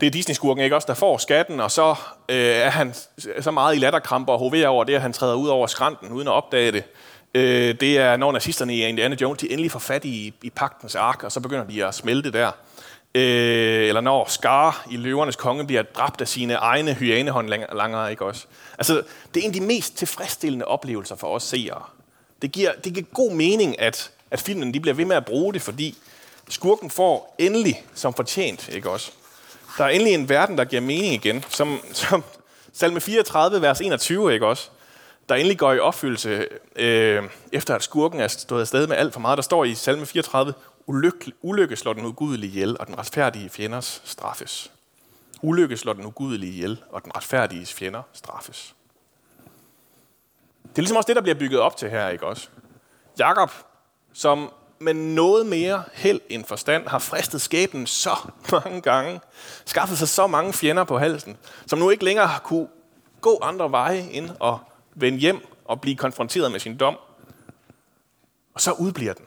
Det 0.00 0.06
er 0.06 0.10
Disney-skurken, 0.10 0.64
ikke 0.64 0.76
også, 0.76 0.86
der 0.86 0.94
får 0.94 1.18
skatten, 1.18 1.60
og 1.60 1.70
så 1.70 1.94
øh, 2.28 2.36
er 2.36 2.70
han 2.70 2.94
så 3.40 3.50
meget 3.50 3.76
i 3.76 3.78
latterkramper 3.78 4.32
og 4.32 4.38
hoverer 4.38 4.68
over 4.68 4.84
det, 4.84 4.94
at 4.94 5.02
han 5.02 5.12
træder 5.12 5.34
ud 5.34 5.48
over 5.48 5.66
skrænten, 5.66 6.12
uden 6.12 6.28
at 6.28 6.32
opdage 6.32 6.72
det. 6.72 6.84
Øh, 7.34 7.74
det 7.80 7.98
er, 7.98 8.16
når 8.16 8.32
nazisterne 8.32 8.74
i 8.74 8.86
Indiana 8.86 9.16
Jones, 9.20 9.38
de 9.38 9.50
endelig 9.50 9.70
får 9.70 9.78
fat 9.78 10.04
i, 10.04 10.34
i 10.42 10.50
pagtens 10.50 10.94
ark, 10.94 11.24
og 11.24 11.32
så 11.32 11.40
begynder 11.40 11.64
de 11.64 11.84
at 11.84 11.94
smelte 11.94 12.32
der. 12.32 12.50
Øh, 13.14 13.88
eller 13.88 14.00
når 14.00 14.26
Scar 14.28 14.86
i 14.90 14.96
Løvernes 14.96 15.36
Konge 15.36 15.66
bliver 15.66 15.82
dræbt 15.82 16.20
af 16.20 16.28
sine 16.28 16.54
egne 16.54 16.94
hyænehåndlanger, 16.94 18.08
ikke 18.08 18.24
også? 18.24 18.46
Altså, 18.78 19.02
det 19.34 19.40
er 19.40 19.44
en 19.44 19.50
af 19.50 19.54
de 19.54 19.60
mest 19.60 19.96
tilfredsstillende 19.96 20.64
oplevelser 20.64 21.16
for 21.16 21.26
os 21.26 21.42
seere. 21.42 21.82
Det 22.42 22.52
giver, 22.52 22.72
det 22.84 22.94
giver 22.94 23.06
god 23.14 23.32
mening, 23.32 23.80
at, 23.80 24.10
at 24.30 24.40
filmen 24.40 24.74
de 24.74 24.80
bliver 24.80 24.94
ved 24.94 25.04
med 25.04 25.16
at 25.16 25.24
bruge 25.24 25.54
det, 25.54 25.62
fordi 25.62 25.96
skurken 26.48 26.90
får 26.90 27.34
endelig 27.38 27.84
som 27.94 28.14
fortjent, 28.14 28.68
ikke 28.68 28.90
også? 28.90 29.10
Der 29.78 29.84
er 29.84 29.88
endelig 29.88 30.14
en 30.14 30.28
verden, 30.28 30.58
der 30.58 30.64
giver 30.64 30.82
mening 30.82 31.14
igen, 31.14 31.44
som, 31.48 31.80
som 31.92 32.24
salme 32.72 33.00
34, 33.00 33.62
vers 33.62 33.80
21, 33.80 34.34
ikke 34.34 34.46
også? 34.46 34.70
Der 35.30 35.36
endelig 35.36 35.58
går 35.58 35.72
i 35.72 35.78
opfyldelse, 35.78 36.46
øh, 36.76 37.22
efter 37.52 37.74
at 37.74 37.82
skurken 37.82 38.20
er 38.20 38.28
stået 38.28 38.60
afsted 38.60 38.86
med 38.86 38.96
alt 38.96 39.12
for 39.12 39.20
meget. 39.20 39.36
Der 39.36 39.42
står 39.42 39.64
i 39.64 39.74
salme 39.74 40.06
34, 40.06 40.54
ulykke, 40.86 41.32
ulykke 41.42 41.76
slår 41.76 41.92
den 41.92 42.04
ugudelige 42.04 42.50
ihjel, 42.50 42.76
og 42.80 42.86
den 42.86 42.98
retfærdige 42.98 43.50
fjenders 43.50 44.02
straffes. 44.04 44.70
Ulykke 45.42 45.76
slår 45.76 45.92
den 45.92 46.06
ugudelige 46.06 46.52
ihjel, 46.52 46.82
og 46.90 47.04
den 47.04 47.16
retfærdige 47.16 47.66
fjender 47.66 48.02
straffes. 48.12 48.74
Det 50.62 50.78
er 50.78 50.82
ligesom 50.82 50.96
også 50.96 51.06
det, 51.06 51.16
der 51.16 51.22
bliver 51.22 51.38
bygget 51.38 51.60
op 51.60 51.76
til 51.76 51.90
her, 51.90 52.08
ikke 52.08 52.26
også? 52.26 52.48
Jakob, 53.18 53.50
som 54.12 54.52
med 54.78 54.94
noget 54.94 55.46
mere 55.46 55.82
held 55.92 56.20
end 56.28 56.44
forstand 56.44 56.86
har 56.86 56.98
fristet 56.98 57.40
skæbnen 57.40 57.86
så 57.86 58.16
mange 58.52 58.80
gange, 58.80 59.20
skaffet 59.64 59.98
sig 59.98 60.08
så 60.08 60.26
mange 60.26 60.52
fjender 60.52 60.84
på 60.84 60.98
halsen, 60.98 61.36
som 61.66 61.78
nu 61.78 61.90
ikke 61.90 62.04
længere 62.04 62.26
har 62.26 62.40
kunne 62.40 62.68
gå 63.20 63.38
andre 63.42 63.70
veje 63.70 64.08
end 64.10 64.30
at 64.44 64.54
vende 64.94 65.18
hjem 65.18 65.46
og 65.64 65.80
blive 65.80 65.96
konfronteret 65.96 66.52
med 66.52 66.60
sin 66.60 66.76
dom. 66.76 66.98
Og 68.54 68.60
så 68.60 68.72
udbliver 68.72 69.12
den. 69.12 69.24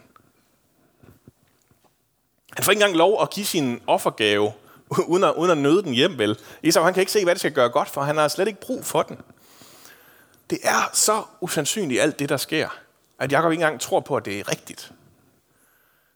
Han 2.53 2.63
får 2.63 2.71
ikke 2.71 2.81
engang 2.81 2.97
lov 2.97 3.21
at 3.21 3.29
give 3.29 3.45
sin 3.45 3.81
offergave, 3.87 4.51
uden 5.07 5.23
at, 5.23 5.33
uden 5.33 5.51
at 5.51 5.57
nøde 5.57 5.83
den 5.83 5.93
hjem, 5.93 6.17
vel? 6.17 6.39
Isak, 6.63 6.83
han 6.83 6.93
kan 6.93 7.01
ikke 7.01 7.11
se, 7.11 7.23
hvad 7.23 7.35
det 7.35 7.39
skal 7.39 7.51
gøre 7.53 7.69
godt 7.69 7.89
for. 7.89 8.01
Han 8.01 8.17
har 8.17 8.27
slet 8.27 8.47
ikke 8.47 8.61
brug 8.61 8.85
for 8.85 9.03
den. 9.03 9.17
Det 10.49 10.59
er 10.63 10.89
så 10.93 11.23
usandsynligt 11.41 12.01
alt 12.01 12.19
det, 12.19 12.29
der 12.29 12.37
sker, 12.37 12.69
at 13.19 13.31
Jacob 13.31 13.51
ikke 13.51 13.61
engang 13.61 13.81
tror 13.81 13.99
på, 13.99 14.15
at 14.15 14.25
det 14.25 14.39
er 14.39 14.51
rigtigt. 14.51 14.91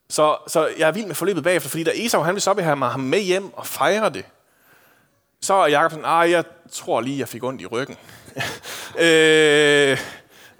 Så, 0.10 0.38
så 0.48 0.68
jeg 0.78 0.88
er 0.88 0.92
vild 0.92 1.06
med 1.06 1.16
forløbet 1.16 1.44
bagefter, 1.44 1.70
fordi 1.70 1.84
da 1.84 1.92
Esau 1.96 2.22
han 2.22 2.34
vil 2.34 2.42
så 2.42 2.54
vil 2.54 2.64
have 2.64 2.78
ham 2.78 3.00
med 3.00 3.22
hjem 3.22 3.54
og 3.54 3.68
fejre 3.68 4.10
det, 4.10 4.26
så 5.42 5.54
er 5.54 5.68
Jacob 5.68 5.92
sådan, 5.92 6.06
ah, 6.06 6.32
jeg 6.32 6.44
tror 6.72 7.02
lige, 7.02 7.20
jeg 7.20 7.28
fik 7.28 7.44
ondt 7.44 7.62
i 7.62 7.66
ryggen. 7.66 7.98
øh, 9.06 9.98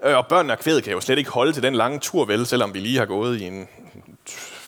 og 0.00 0.26
børnene 0.26 0.52
og 0.52 0.58
kvædet 0.58 0.84
kan 0.84 0.92
jo 0.92 1.00
slet 1.00 1.18
ikke 1.18 1.30
holde 1.30 1.52
til 1.52 1.62
den 1.62 1.74
lange 1.74 1.98
tur, 1.98 2.24
vel, 2.24 2.46
selvom 2.46 2.74
vi 2.74 2.78
lige 2.78 2.98
har 2.98 3.06
gået 3.06 3.40
i 3.40 3.44
en 3.44 3.68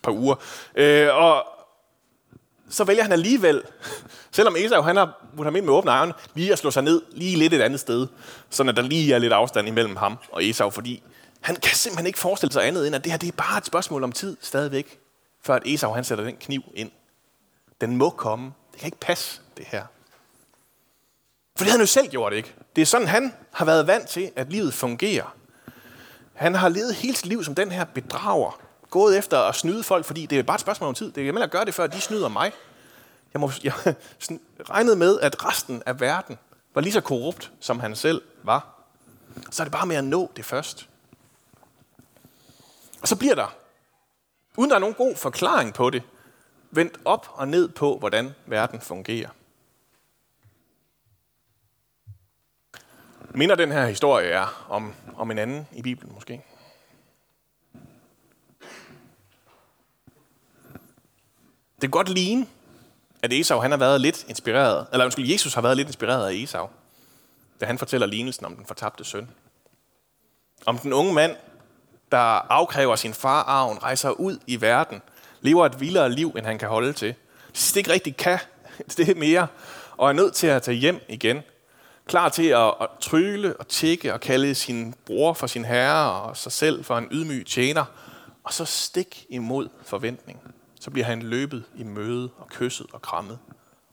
par 0.02 0.12
uger. 0.12 0.34
Øh, 0.74 1.08
og 1.14 1.44
så 2.70 2.84
vælger 2.84 3.02
han 3.02 3.12
alligevel, 3.12 3.62
selvom 4.30 4.56
Esau 4.56 4.82
han 4.82 4.96
har 4.96 5.26
hun 5.36 5.46
har 5.46 5.56
ind 5.56 5.64
med 5.64 5.72
åbne 5.72 5.90
øjne, 5.90 6.12
lige 6.34 6.52
at 6.52 6.58
slå 6.58 6.70
sig 6.70 6.82
ned 6.82 7.02
lige 7.12 7.36
lidt 7.36 7.54
et 7.54 7.60
andet 7.60 7.80
sted, 7.80 8.06
så 8.50 8.62
der 8.62 8.82
lige 8.82 9.14
er 9.14 9.18
lidt 9.18 9.32
afstand 9.32 9.68
imellem 9.68 9.96
ham 9.96 10.18
og 10.32 10.44
Esau, 10.44 10.70
fordi 10.70 11.02
han 11.40 11.56
kan 11.56 11.74
simpelthen 11.74 12.06
ikke 12.06 12.18
forestille 12.18 12.52
sig 12.52 12.66
andet 12.66 12.86
end, 12.86 12.96
at 12.96 13.04
det 13.04 13.12
her 13.12 13.18
det 13.18 13.28
er 13.28 13.32
bare 13.32 13.58
et 13.58 13.66
spørgsmål 13.66 14.04
om 14.04 14.12
tid 14.12 14.36
stadigvæk, 14.40 14.98
før 15.42 15.54
at 15.54 15.62
Esau 15.66 15.92
han 15.92 16.04
sætter 16.04 16.24
den 16.24 16.36
kniv 16.36 16.62
ind. 16.74 16.90
Den 17.80 17.96
må 17.96 18.10
komme. 18.10 18.52
Det 18.72 18.80
kan 18.80 18.86
ikke 18.86 19.00
passe, 19.00 19.40
det 19.56 19.66
her. 19.68 19.84
For 21.56 21.64
det 21.64 21.66
havde 21.66 21.78
han 21.78 21.80
jo 21.80 21.86
selv 21.86 22.08
gjort, 22.08 22.32
ikke? 22.32 22.54
Det 22.76 22.82
er 22.82 22.86
sådan, 22.86 23.08
han 23.08 23.34
har 23.52 23.64
været 23.64 23.86
vant 23.86 24.08
til, 24.08 24.30
at 24.36 24.50
livet 24.52 24.74
fungerer. 24.74 25.34
Han 26.34 26.54
har 26.54 26.68
levet 26.68 26.94
hele 26.94 27.16
sit 27.16 27.26
liv 27.26 27.44
som 27.44 27.54
den 27.54 27.72
her 27.72 27.84
bedrager, 27.84 28.60
gået 28.90 29.18
efter 29.18 29.38
at 29.38 29.54
snyde 29.54 29.82
folk, 29.82 30.04
fordi 30.04 30.26
det 30.26 30.38
er 30.38 30.42
bare 30.42 30.54
et 30.54 30.60
spørgsmål 30.60 30.88
om 30.88 30.94
tid. 30.94 31.12
Det 31.12 31.28
er 31.28 31.42
at 31.42 31.50
gøre 31.50 31.64
det, 31.64 31.74
før 31.74 31.86
de 31.86 32.00
snyder 32.00 32.28
mig. 32.28 32.52
Jeg, 33.34 33.40
må, 33.40 33.50
jeg 33.64 33.72
regnede 34.70 34.96
med, 34.96 35.20
at 35.20 35.44
resten 35.44 35.82
af 35.86 36.00
verden 36.00 36.38
var 36.74 36.80
lige 36.80 36.92
så 36.92 37.00
korrupt, 37.00 37.52
som 37.60 37.80
han 37.80 37.96
selv 37.96 38.22
var. 38.42 38.80
Så 39.50 39.62
er 39.62 39.64
det 39.64 39.72
bare 39.72 39.86
med 39.86 39.96
at 39.96 40.04
nå 40.04 40.30
det 40.36 40.44
først. 40.44 40.88
Og 43.02 43.08
så 43.08 43.16
bliver 43.16 43.34
der, 43.34 43.54
uden 44.56 44.70
der 44.70 44.76
er 44.76 44.80
nogen 44.80 44.94
god 44.94 45.16
forklaring 45.16 45.74
på 45.74 45.90
det, 45.90 46.02
vendt 46.70 46.98
op 47.04 47.26
og 47.32 47.48
ned 47.48 47.68
på, 47.68 47.98
hvordan 47.98 48.34
verden 48.46 48.80
fungerer. 48.80 49.28
Minder 53.34 53.54
den 53.54 53.72
her 53.72 53.86
historie 53.86 54.28
er 54.28 54.66
om, 54.68 54.94
om 55.16 55.30
en 55.30 55.38
anden 55.38 55.68
i 55.72 55.82
Bibelen 55.82 56.14
måske? 56.14 56.42
Det 61.74 61.80
kan 61.80 61.90
godt 61.90 62.08
ligne, 62.08 62.46
at 63.22 63.32
Esau 63.32 63.60
han 63.60 63.70
har 63.70 63.78
været 63.78 64.00
lidt 64.00 64.24
inspireret, 64.28 64.86
eller 64.92 65.04
undskyld, 65.04 65.30
Jesus 65.30 65.54
har 65.54 65.62
været 65.62 65.76
lidt 65.76 65.88
inspireret 65.88 66.28
af 66.28 66.32
Esau, 66.32 66.68
da 67.60 67.66
han 67.66 67.78
fortæller 67.78 68.06
lignelsen 68.06 68.46
om 68.46 68.56
den 68.56 68.66
fortabte 68.66 69.04
søn. 69.04 69.30
Om 70.66 70.78
den 70.78 70.92
unge 70.92 71.12
mand, 71.12 71.36
der 72.12 72.52
afkræver 72.52 72.96
sin 72.96 73.14
far 73.14 73.42
arven, 73.42 73.82
rejser 73.82 74.10
ud 74.10 74.38
i 74.46 74.60
verden, 74.60 75.02
lever 75.40 75.66
et 75.66 75.80
vildere 75.80 76.10
liv, 76.10 76.34
end 76.36 76.46
han 76.46 76.58
kan 76.58 76.68
holde 76.68 76.92
til. 76.92 77.14
Det 77.52 77.76
ikke 77.76 77.90
rigtig 77.90 78.16
kan 78.16 78.38
det 78.96 79.16
mere, 79.16 79.46
og 79.96 80.08
er 80.08 80.12
nødt 80.12 80.34
til 80.34 80.46
at 80.46 80.62
tage 80.62 80.76
hjem 80.76 81.00
igen. 81.08 81.42
Klar 82.10 82.28
til 82.28 82.46
at, 82.46 82.74
at 82.80 83.54
og 83.58 83.68
tjekke 83.68 84.14
og 84.14 84.20
kalde 84.20 84.54
sin 84.54 84.94
bror 85.06 85.32
for 85.32 85.46
sin 85.46 85.64
herre 85.64 86.12
og 86.22 86.36
sig 86.36 86.52
selv 86.52 86.84
for 86.84 86.98
en 86.98 87.08
ydmyg 87.10 87.46
tjener, 87.46 87.84
og 88.44 88.52
så 88.52 88.64
stik 88.64 89.26
imod 89.28 89.68
forventning. 89.82 90.40
Så 90.80 90.90
bliver 90.90 91.06
han 91.06 91.22
løbet 91.22 91.64
i 91.76 91.82
møde 91.82 92.30
og 92.38 92.48
kysset 92.48 92.86
og 92.92 93.02
krammet 93.02 93.38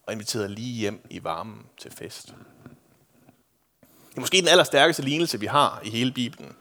og 0.08 0.14
inviteret 0.14 0.52
lige 0.52 0.74
hjem 0.74 1.08
i 1.10 1.24
varmen 1.24 1.66
til 1.82 1.92
fest. 1.92 2.28
Det 4.10 4.18
er 4.18 4.20
måske 4.20 4.38
den 4.38 4.48
allerstærkeste 4.48 5.02
lignelse, 5.02 5.40
vi 5.40 5.46
har 5.46 5.82
i 5.84 5.90
hele 5.90 6.12
Bibelen. 6.12 6.56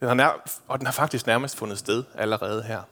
Den 0.00 0.08
har 0.08 0.14
nær, 0.14 0.42
og 0.68 0.78
den 0.78 0.86
har 0.86 0.92
faktisk 0.92 1.26
nærmest 1.26 1.56
fundet 1.56 1.78
sted 1.78 2.04
allerede 2.14 2.62
her. 2.62 2.82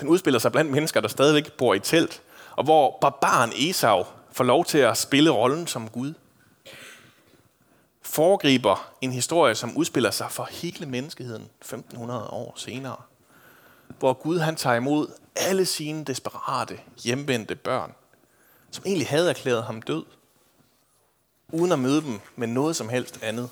Den 0.00 0.08
udspiller 0.08 0.40
sig 0.40 0.52
blandt 0.52 0.70
mennesker, 0.70 1.00
der 1.00 1.08
stadigvæk 1.08 1.52
bor 1.52 1.74
i 1.74 1.80
telt, 1.80 2.22
og 2.56 2.64
hvor 2.64 2.98
barbaren 3.00 3.52
Esau 3.56 4.04
får 4.32 4.44
lov 4.44 4.64
til 4.64 4.78
at 4.78 4.96
spille 4.96 5.30
rollen 5.30 5.66
som 5.66 5.88
Gud. 5.88 6.14
Foregriber 8.14 8.92
en 9.00 9.12
historie, 9.12 9.54
som 9.54 9.76
udspiller 9.76 10.10
sig 10.10 10.30
for 10.30 10.44
hele 10.44 10.86
menneskeheden 10.86 11.48
1500 11.60 12.26
år 12.26 12.54
senere. 12.56 12.96
Hvor 13.98 14.12
Gud 14.12 14.38
han 14.38 14.56
tager 14.56 14.76
imod 14.76 15.08
alle 15.36 15.66
sine 15.66 16.04
desperate, 16.04 16.80
hjemvendte 17.04 17.54
børn, 17.54 17.94
som 18.70 18.84
egentlig 18.86 19.08
havde 19.08 19.30
erklæret 19.30 19.64
ham 19.64 19.82
død. 19.82 20.04
uden 21.52 21.72
at 21.72 21.78
møde 21.78 22.02
dem 22.02 22.20
med 22.36 22.46
noget 22.46 22.76
som 22.76 22.88
helst 22.88 23.22
andet 23.22 23.50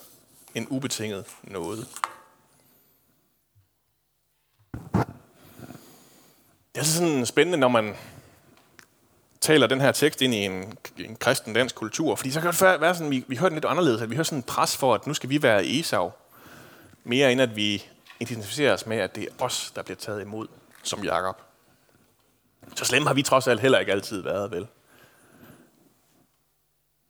end 0.54 0.66
ubetinget 0.70 1.26
noget. 1.42 1.88
Det 6.72 6.74
er 6.74 6.78
altså 6.78 6.98
sådan 6.98 7.26
spændende, 7.26 7.58
når 7.58 7.68
man 7.68 7.94
taler 9.42 9.66
den 9.66 9.80
her 9.80 9.92
tekst 9.92 10.22
ind 10.22 10.34
i 10.34 10.44
en, 10.44 10.78
en 10.98 11.16
kristen 11.16 11.54
dansk 11.54 11.74
kultur, 11.74 12.16
fordi 12.16 12.30
så 12.30 12.40
kan 12.40 12.52
det 12.52 12.80
være 12.80 12.94
sådan, 12.94 13.10
vi, 13.10 13.24
vi 13.28 13.36
hører 13.36 13.48
den 13.48 13.56
lidt 13.56 13.64
anderledes, 13.64 14.02
at 14.02 14.10
vi 14.10 14.14
hører 14.14 14.24
sådan 14.24 14.38
en 14.38 14.42
pres 14.42 14.76
for, 14.76 14.94
at 14.94 15.06
nu 15.06 15.14
skal 15.14 15.30
vi 15.30 15.42
være 15.42 15.66
Esau, 15.66 16.10
mere 17.04 17.32
end 17.32 17.40
at 17.40 17.56
vi 17.56 17.84
identificerer 18.20 18.72
os 18.72 18.86
med, 18.86 18.96
at 18.96 19.16
det 19.16 19.22
er 19.22 19.44
os, 19.44 19.72
der 19.76 19.82
bliver 19.82 19.96
taget 19.96 20.22
imod 20.22 20.46
som 20.82 21.04
Jakob. 21.04 21.42
Så 22.76 22.84
slemme 22.84 23.08
har 23.08 23.14
vi 23.14 23.22
trods 23.22 23.46
alt 23.46 23.60
heller 23.60 23.78
ikke 23.78 23.92
altid 23.92 24.22
været, 24.22 24.50
vel? 24.50 24.66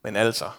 Men 0.03 0.15
altså, 0.15 0.49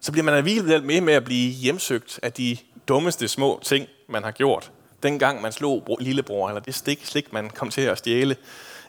så 0.00 0.12
bliver 0.12 0.24
man 0.24 0.34
alligevel 0.34 0.84
med 0.84 1.00
med 1.00 1.14
at 1.14 1.24
blive 1.24 1.52
hjemsøgt 1.52 2.20
af 2.22 2.32
de 2.32 2.56
dummeste 2.88 3.28
små 3.28 3.60
ting, 3.64 3.86
man 4.08 4.24
har 4.24 4.30
gjort. 4.30 4.72
Dengang 5.02 5.42
man 5.42 5.52
slog 5.52 5.96
lillebror, 6.00 6.48
eller 6.48 6.60
det 6.60 6.74
stik, 6.74 7.06
slik, 7.06 7.32
man 7.32 7.50
kom 7.50 7.70
til 7.70 7.80
at 7.80 7.98
stjæle. 7.98 8.36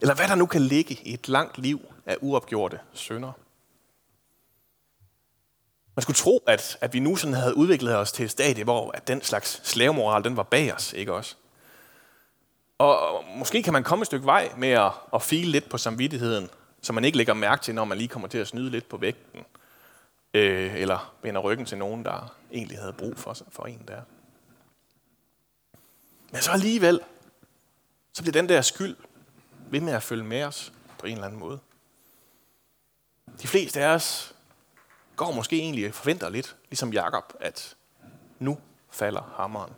Eller 0.01 0.15
hvad 0.15 0.27
der 0.27 0.35
nu 0.35 0.45
kan 0.45 0.61
ligge 0.61 0.99
i 1.03 1.13
et 1.13 1.27
langt 1.27 1.57
liv 1.57 1.90
af 2.05 2.17
uopgjorte 2.21 2.79
sønder. 2.93 3.31
Man 5.95 6.01
skulle 6.01 6.17
tro, 6.17 6.43
at, 6.47 6.77
at 6.81 6.93
vi 6.93 6.99
nu 6.99 7.15
sådan 7.15 7.33
havde 7.33 7.57
udviklet 7.57 7.95
os 7.95 8.11
til 8.11 8.25
et 8.25 8.31
stadie, 8.31 8.63
hvor 8.63 8.91
at 8.91 9.07
den 9.07 9.21
slags 9.21 9.61
slavemoral, 9.63 10.23
den 10.23 10.37
var 10.37 10.43
bag 10.43 10.73
os, 10.73 10.93
ikke 10.93 11.13
også? 11.13 11.35
Og, 12.77 13.23
måske 13.35 13.63
kan 13.63 13.73
man 13.73 13.83
komme 13.83 14.01
et 14.03 14.05
stykke 14.05 14.25
vej 14.25 14.51
med 14.57 14.69
at, 14.69 14.91
at 15.13 15.21
file 15.21 15.51
lidt 15.51 15.69
på 15.69 15.77
samvittigheden, 15.77 16.49
så 16.81 16.93
man 16.93 17.05
ikke 17.05 17.17
lægger 17.17 17.33
mærke 17.33 17.63
til, 17.63 17.75
når 17.75 17.85
man 17.85 17.97
lige 17.97 18.07
kommer 18.07 18.27
til 18.27 18.37
at 18.37 18.47
snyde 18.47 18.69
lidt 18.69 18.89
på 18.89 18.97
vægten, 18.97 19.45
øh, 20.33 20.75
eller 20.75 21.13
vender 21.21 21.41
ryggen 21.41 21.65
til 21.65 21.77
nogen, 21.77 22.05
der 22.05 22.35
egentlig 22.51 22.77
havde 22.77 22.93
brug 22.93 23.17
for, 23.17 23.37
for 23.49 23.65
en 23.65 23.83
der. 23.87 24.01
Men 26.31 26.41
så 26.41 26.51
alligevel, 26.51 26.99
så 28.13 28.21
bliver 28.21 28.33
den 28.33 28.49
der 28.49 28.61
skyld 28.61 28.95
ved 29.69 29.81
med 29.81 29.93
at 29.93 30.03
følge 30.03 30.23
med 30.23 30.43
os 30.43 30.73
på 30.97 31.05
en 31.05 31.13
eller 31.13 31.25
anden 31.25 31.39
måde. 31.39 31.59
De 33.41 33.47
fleste 33.47 33.81
af 33.81 33.87
os 33.87 34.35
går 35.15 35.31
måske 35.31 35.57
egentlig 35.57 35.93
forventer 35.93 36.29
lidt, 36.29 36.55
ligesom 36.69 36.93
Jakob, 36.93 37.33
at 37.39 37.75
nu 38.39 38.57
falder 38.91 39.33
hammeren. 39.37 39.73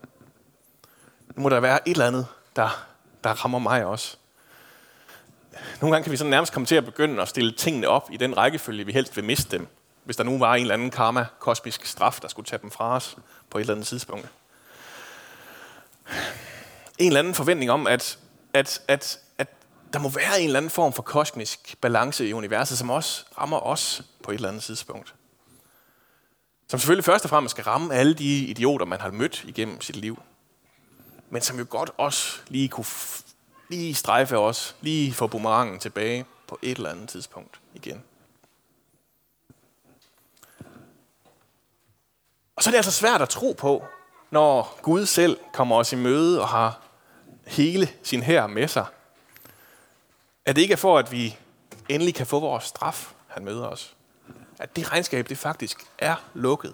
Nu 1.35 1.43
må 1.43 1.49
der 1.49 1.59
være 1.59 1.87
et 1.87 1.91
eller 1.91 2.07
andet, 2.07 2.27
der, 2.55 2.85
der 3.23 3.29
rammer 3.29 3.59
mig 3.59 3.85
også. 3.85 4.17
Nogle 5.81 5.95
gange 5.95 6.03
kan 6.03 6.11
vi 6.11 6.17
sådan 6.17 6.31
nærmest 6.31 6.53
komme 6.53 6.65
til 6.65 6.75
at 6.75 6.85
begynde 6.85 7.21
at 7.21 7.27
stille 7.27 7.51
tingene 7.51 7.87
op 7.87 8.09
i 8.11 8.17
den 8.17 8.37
rækkefølge, 8.37 8.85
vi 8.85 8.91
helst 8.91 9.15
vil 9.15 9.25
miste 9.25 9.57
dem, 9.57 9.67
hvis 10.03 10.15
der 10.15 10.23
nu 10.23 10.37
var 10.37 10.55
en 10.55 10.61
eller 10.61 10.73
anden 10.73 10.91
karma, 10.91 11.25
kosmisk 11.39 11.85
straf, 11.85 12.19
der 12.21 12.27
skulle 12.27 12.45
tage 12.45 12.61
dem 12.61 12.71
fra 12.71 12.95
os 12.95 13.17
på 13.49 13.57
et 13.57 13.61
eller 13.61 13.73
andet 13.73 13.87
tidspunkt. 13.87 14.27
En 16.97 17.07
eller 17.07 17.19
anden 17.19 17.33
forventning 17.33 17.71
om, 17.71 17.87
at, 17.87 18.19
at, 18.53 18.81
at, 18.87 19.19
at 19.37 19.47
der 19.93 19.99
må 19.99 20.09
være 20.09 20.39
en 20.39 20.45
eller 20.45 20.59
anden 20.59 20.71
form 20.71 20.93
for 20.93 21.03
kosmisk 21.03 21.75
balance 21.81 22.27
i 22.27 22.33
universet, 22.33 22.77
som 22.77 22.89
også 22.89 23.25
rammer 23.37 23.59
os 23.59 24.01
på 24.23 24.31
et 24.31 24.35
eller 24.35 24.49
andet 24.49 24.63
tidspunkt. 24.63 25.15
Som 26.67 26.79
selvfølgelig 26.79 27.05
først 27.05 27.25
og 27.25 27.29
fremmest 27.29 27.51
skal 27.51 27.63
ramme 27.63 27.93
alle 27.93 28.13
de 28.13 28.45
idioter, 28.45 28.85
man 28.85 29.01
har 29.01 29.11
mødt 29.11 29.43
igennem 29.47 29.81
sit 29.81 29.95
liv. 29.95 30.21
Men 31.29 31.41
som 31.41 31.59
jo 31.59 31.65
godt 31.69 31.91
også 31.97 32.39
lige 32.47 32.69
kunne 32.69 32.85
lige 33.69 33.95
strejfe 33.95 34.37
os, 34.37 34.75
lige 34.81 35.13
få 35.13 35.27
boomerangen 35.27 35.79
tilbage 35.79 36.25
på 36.47 36.59
et 36.61 36.77
eller 36.77 36.89
andet 36.89 37.09
tidspunkt 37.09 37.59
igen. 37.73 38.03
Og 42.55 42.63
så 42.63 42.69
er 42.69 42.71
det 42.71 42.77
altså 42.77 42.91
svært 42.91 43.21
at 43.21 43.29
tro 43.29 43.55
på, 43.57 43.85
når 44.31 44.79
Gud 44.81 45.05
selv 45.05 45.39
kommer 45.53 45.75
os 45.75 45.93
i 45.93 45.95
møde 45.95 46.41
og 46.41 46.47
har 46.47 46.81
hele 47.45 47.89
sin 48.03 48.23
her 48.23 48.47
med 48.47 48.67
sig. 48.67 48.85
At 50.45 50.55
det 50.55 50.61
ikke 50.61 50.71
er 50.71 50.77
for, 50.77 50.97
at 50.97 51.11
vi 51.11 51.37
endelig 51.89 52.15
kan 52.15 52.27
få 52.27 52.39
vores 52.39 52.63
straf, 52.63 53.13
han 53.27 53.45
møder 53.45 53.67
os. 53.67 53.95
At 54.59 54.75
det 54.75 54.91
regnskab, 54.91 55.29
det 55.29 55.37
faktisk 55.37 55.85
er 55.97 56.15
lukket. 56.33 56.73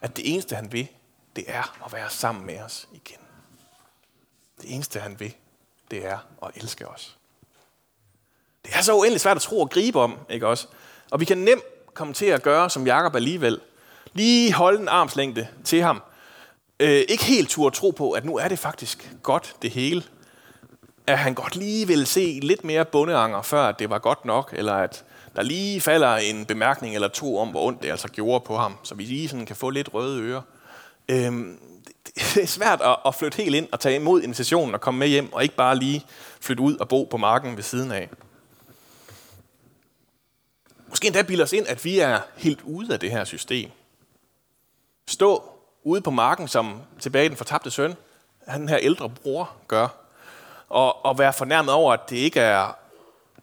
At 0.00 0.16
det 0.16 0.32
eneste, 0.32 0.56
han 0.56 0.72
vil, 0.72 0.88
det 1.36 1.44
er 1.48 1.84
at 1.86 1.92
være 1.92 2.10
sammen 2.10 2.46
med 2.46 2.60
os 2.60 2.88
igen. 2.92 3.18
Det 4.60 4.74
eneste, 4.74 5.00
han 5.00 5.20
vil, 5.20 5.34
det 5.90 6.06
er 6.06 6.18
at 6.42 6.50
elske 6.56 6.88
os. 6.88 7.16
Det 8.64 8.72
er 8.74 8.82
så 8.82 8.94
uendelig 8.94 9.20
svært 9.20 9.36
at 9.36 9.42
tro 9.42 9.60
og 9.60 9.70
gribe 9.70 10.00
om, 10.00 10.18
ikke 10.30 10.46
også? 10.46 10.66
Og 11.10 11.20
vi 11.20 11.24
kan 11.24 11.38
nemt 11.38 11.94
komme 11.94 12.14
til 12.14 12.26
at 12.26 12.42
gøre, 12.42 12.70
som 12.70 12.86
Jakob 12.86 13.14
alligevel. 13.14 13.60
Lige 14.12 14.52
holde 14.52 14.80
en 14.80 14.88
armslængde 14.88 15.48
til 15.64 15.82
ham. 15.82 16.02
Øh, 16.80 17.04
ikke 17.08 17.24
helt 17.24 17.50
turde 17.50 17.76
tro 17.76 17.90
på, 17.90 18.12
at 18.12 18.24
nu 18.24 18.36
er 18.36 18.48
det 18.48 18.58
faktisk 18.58 19.12
godt 19.22 19.56
det 19.62 19.70
hele. 19.70 20.04
At 21.08 21.18
han 21.18 21.34
godt 21.34 21.56
lige 21.56 21.86
ville 21.86 22.06
se 22.06 22.40
lidt 22.42 22.64
mere 22.64 22.84
bundeanger, 22.84 23.42
før 23.42 23.72
det 23.72 23.90
var 23.90 23.98
godt 23.98 24.24
nok, 24.24 24.54
eller 24.56 24.74
at 24.74 25.04
der 25.36 25.42
lige 25.42 25.80
falder 25.80 26.16
en 26.16 26.46
bemærkning 26.46 26.94
eller 26.94 27.08
to 27.08 27.38
om, 27.38 27.48
hvor 27.48 27.66
ondt 27.66 27.82
det 27.82 27.90
altså 27.90 28.08
gjorde 28.08 28.44
på 28.44 28.56
ham, 28.56 28.76
så 28.82 28.94
vi 28.94 29.02
lige 29.02 29.28
sådan 29.28 29.46
kan 29.46 29.56
få 29.56 29.70
lidt 29.70 29.94
røde 29.94 30.22
ører. 30.22 30.42
Øhm, 31.08 31.58
det 32.06 32.36
er 32.42 32.46
svært 32.46 32.80
at, 32.80 32.96
at 33.06 33.14
flytte 33.14 33.36
helt 33.36 33.54
ind 33.54 33.68
og 33.72 33.80
tage 33.80 33.96
imod 33.96 34.22
invitationen 34.22 34.74
og 34.74 34.80
komme 34.80 34.98
med 34.98 35.08
hjem, 35.08 35.32
og 35.32 35.42
ikke 35.42 35.54
bare 35.54 35.76
lige 35.76 36.04
flytte 36.40 36.62
ud 36.62 36.76
og 36.76 36.88
bo 36.88 37.04
på 37.04 37.16
marken 37.16 37.56
ved 37.56 37.62
siden 37.62 37.92
af. 37.92 38.08
Måske 40.88 41.06
endda 41.06 41.22
bilder 41.22 41.44
os 41.44 41.52
ind, 41.52 41.66
at 41.66 41.84
vi 41.84 41.98
er 41.98 42.20
helt 42.36 42.60
ude 42.62 42.92
af 42.92 43.00
det 43.00 43.10
her 43.10 43.24
system. 43.24 43.70
Stå 45.06 45.42
ude 45.84 46.00
på 46.00 46.10
marken, 46.10 46.48
som 46.48 46.80
tilbage 47.00 47.26
i 47.26 47.28
den 47.28 47.36
fortabte 47.36 47.70
søn, 47.70 47.94
han 48.46 48.68
her 48.68 48.78
ældre 48.78 49.10
bror 49.10 49.50
gør, 49.68 50.07
og, 50.68 51.04
og 51.04 51.18
være 51.18 51.32
fornærmet 51.32 51.74
over, 51.74 51.92
at 51.92 52.10
det 52.10 52.16
ikke 52.16 52.40
er 52.40 52.76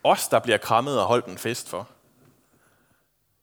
os, 0.03 0.27
der 0.27 0.39
bliver 0.39 0.57
krammet 0.57 0.99
og 0.99 1.05
holdt 1.05 1.25
en 1.25 1.37
fest 1.37 1.69
for. 1.69 1.87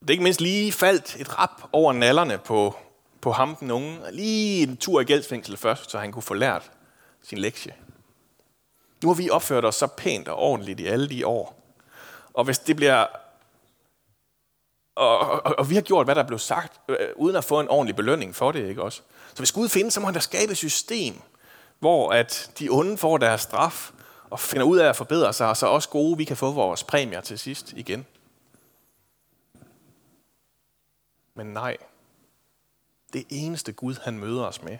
Det 0.00 0.10
er 0.10 0.12
ikke 0.12 0.22
mindst 0.22 0.40
lige 0.40 0.72
faldt 0.72 1.16
et 1.20 1.38
rap 1.38 1.62
over 1.72 1.92
nallerne 1.92 2.38
på, 2.38 2.76
på 3.20 3.32
ham, 3.32 3.56
den 3.56 3.70
unge. 3.70 3.98
Lige 4.12 4.62
en 4.62 4.76
tur 4.76 5.00
i 5.00 5.04
gældsfængsel 5.04 5.56
først, 5.56 5.90
så 5.90 5.98
han 5.98 6.12
kunne 6.12 6.22
få 6.22 6.34
lært 6.34 6.70
sin 7.22 7.38
lektie. 7.38 7.74
Nu 9.02 9.08
har 9.08 9.14
vi 9.14 9.30
opført 9.30 9.64
os 9.64 9.74
så 9.74 9.86
pænt 9.86 10.28
og 10.28 10.36
ordentligt 10.36 10.80
i 10.80 10.86
alle 10.86 11.08
de 11.08 11.26
år. 11.26 11.58
Og 12.34 12.44
hvis 12.44 12.58
det 12.58 12.76
bliver... 12.76 13.06
Og, 14.94 15.18
og, 15.18 15.54
og 15.58 15.70
vi 15.70 15.74
har 15.74 15.82
gjort, 15.82 16.06
hvad 16.06 16.14
der 16.14 16.22
blev 16.22 16.38
sagt, 16.38 16.80
øh, 16.88 17.08
uden 17.16 17.36
at 17.36 17.44
få 17.44 17.60
en 17.60 17.68
ordentlig 17.68 17.96
belønning 17.96 18.36
for 18.36 18.52
det, 18.52 18.68
ikke 18.68 18.82
også? 18.82 19.02
Så 19.28 19.38
hvis 19.38 19.52
Gud 19.52 19.68
findes, 19.68 19.94
så 19.94 20.00
må 20.00 20.06
han 20.06 20.14
da 20.14 20.20
skabe 20.20 20.52
et 20.52 20.58
system, 20.58 21.22
hvor 21.82 22.12
at 22.12 22.50
de 22.58 22.68
onde 22.70 22.98
får 22.98 23.18
deres 23.18 23.40
straf, 23.40 23.90
og 24.30 24.40
finder 24.40 24.66
ud 24.66 24.78
af 24.78 24.88
at 24.88 24.96
forbedre 24.96 25.32
sig, 25.32 25.48
og 25.48 25.56
så 25.56 25.66
også 25.66 25.88
gode, 25.88 26.16
vi 26.16 26.24
kan 26.24 26.36
få 26.36 26.52
vores 26.52 26.84
præmier 26.84 27.20
til 27.20 27.38
sidst 27.38 27.72
igen. 27.72 28.06
Men 31.34 31.46
nej, 31.46 31.76
det 33.12 33.26
eneste 33.30 33.72
Gud, 33.72 33.94
han 34.02 34.18
møder 34.18 34.44
os 34.44 34.62
med, 34.62 34.78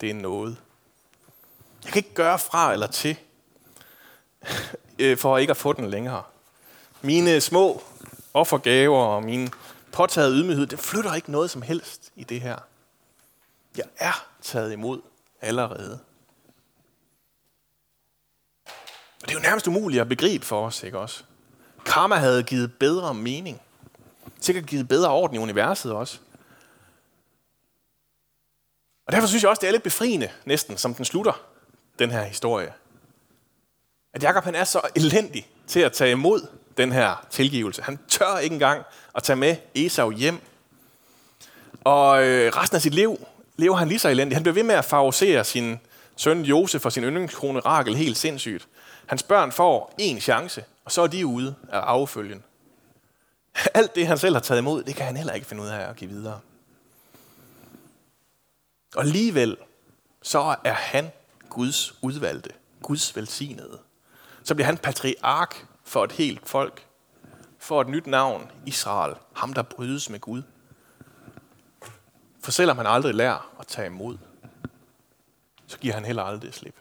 det 0.00 0.10
er 0.10 0.14
noget. 0.14 0.56
Jeg 1.84 1.92
kan 1.92 1.98
ikke 1.98 2.14
gøre 2.14 2.38
fra 2.38 2.72
eller 2.72 2.86
til, 2.86 3.16
øh, 4.98 5.18
for 5.18 5.38
ikke 5.38 5.50
at 5.50 5.56
få 5.56 5.72
den 5.72 5.90
længere. 5.90 6.22
Mine 7.02 7.40
små 7.40 7.82
offergaver 8.34 9.04
og 9.04 9.22
min 9.22 9.50
påtaget 9.92 10.32
ydmyghed, 10.36 10.66
det 10.66 10.78
flytter 10.78 11.14
ikke 11.14 11.30
noget 11.30 11.50
som 11.50 11.62
helst 11.62 12.12
i 12.16 12.24
det 12.24 12.40
her. 12.40 12.56
Jeg 13.76 13.86
er 13.98 14.26
taget 14.42 14.72
imod 14.72 15.00
allerede. 15.40 16.00
Og 19.22 19.28
det 19.28 19.34
er 19.34 19.38
jo 19.38 19.42
nærmest 19.42 19.66
umuligt 19.66 20.00
at 20.00 20.08
begribe 20.08 20.46
for 20.46 20.66
os, 20.66 20.82
ikke 20.82 20.98
også? 20.98 21.22
Karma 21.86 22.14
havde 22.14 22.42
givet 22.42 22.72
bedre 22.74 23.14
mening. 23.14 23.60
Sikkert 24.40 24.66
givet 24.66 24.88
bedre 24.88 25.10
orden 25.10 25.36
i 25.36 25.38
universet 25.38 25.92
også. 25.92 26.18
Og 29.06 29.12
derfor 29.12 29.26
synes 29.28 29.42
jeg 29.42 29.50
også, 29.50 29.60
det 29.60 29.66
er 29.66 29.72
lidt 29.72 29.82
befriende, 29.82 30.28
næsten, 30.44 30.76
som 30.76 30.94
den 30.94 31.04
slutter, 31.04 31.40
den 31.98 32.10
her 32.10 32.22
historie. 32.22 32.72
At 34.14 34.22
Jakob 34.22 34.44
han 34.44 34.54
er 34.54 34.64
så 34.64 34.80
elendig 34.94 35.48
til 35.66 35.80
at 35.80 35.92
tage 35.92 36.10
imod 36.10 36.46
den 36.76 36.92
her 36.92 37.26
tilgivelse. 37.30 37.82
Han 37.82 37.98
tør 38.08 38.38
ikke 38.38 38.54
engang 38.54 38.82
at 39.14 39.22
tage 39.22 39.36
med 39.36 39.56
Esau 39.74 40.10
hjem. 40.10 40.40
Og 41.84 42.24
øh, 42.24 42.52
resten 42.56 42.76
af 42.76 42.82
sit 42.82 42.94
liv 42.94 43.26
lever 43.56 43.76
han 43.76 43.88
lige 43.88 43.98
så 43.98 44.08
elendig. 44.08 44.36
Han 44.36 44.42
bliver 44.42 44.54
ved 44.54 44.62
med 44.62 44.74
at 44.74 44.84
favorisere 44.84 45.44
sin 45.44 45.78
søn 46.16 46.42
Josef 46.42 46.86
og 46.86 46.92
sin 46.92 47.04
yndlingskone 47.04 47.60
Rakel 47.60 47.96
helt 47.96 48.16
sindssygt. 48.16 48.68
Hans 49.12 49.22
børn 49.22 49.52
får 49.52 49.94
en 49.98 50.20
chance, 50.20 50.64
og 50.84 50.92
så 50.92 51.02
er 51.02 51.06
de 51.06 51.26
ude 51.26 51.54
af 51.68 51.78
affølgen. 51.78 52.44
Alt 53.74 53.94
det, 53.94 54.06
han 54.06 54.18
selv 54.18 54.34
har 54.34 54.40
taget 54.40 54.60
imod, 54.60 54.82
det 54.82 54.94
kan 54.94 55.06
han 55.06 55.16
heller 55.16 55.32
ikke 55.32 55.46
finde 55.46 55.62
ud 55.62 55.68
af 55.68 55.88
at 55.88 55.96
give 55.96 56.10
videre. 56.10 56.40
Og 58.94 59.02
alligevel, 59.02 59.56
så 60.22 60.56
er 60.64 60.72
han 60.72 61.10
Guds 61.48 61.94
udvalgte, 62.02 62.50
Guds 62.82 63.16
velsignede. 63.16 63.78
Så 64.44 64.54
bliver 64.54 64.66
han 64.66 64.78
patriark 64.78 65.66
for 65.84 66.04
et 66.04 66.12
helt 66.12 66.48
folk, 66.48 66.86
for 67.58 67.80
et 67.80 67.88
nyt 67.88 68.06
navn, 68.06 68.50
Israel, 68.66 69.14
ham 69.32 69.52
der 69.52 69.62
brydes 69.62 70.10
med 70.10 70.20
Gud. 70.20 70.42
For 72.40 72.50
selvom 72.50 72.76
han 72.76 72.86
aldrig 72.86 73.14
lærer 73.14 73.56
at 73.60 73.66
tage 73.66 73.86
imod, 73.86 74.18
så 75.66 75.78
giver 75.78 75.94
han 75.94 76.04
heller 76.04 76.22
aldrig 76.22 76.54
slip. 76.54 76.74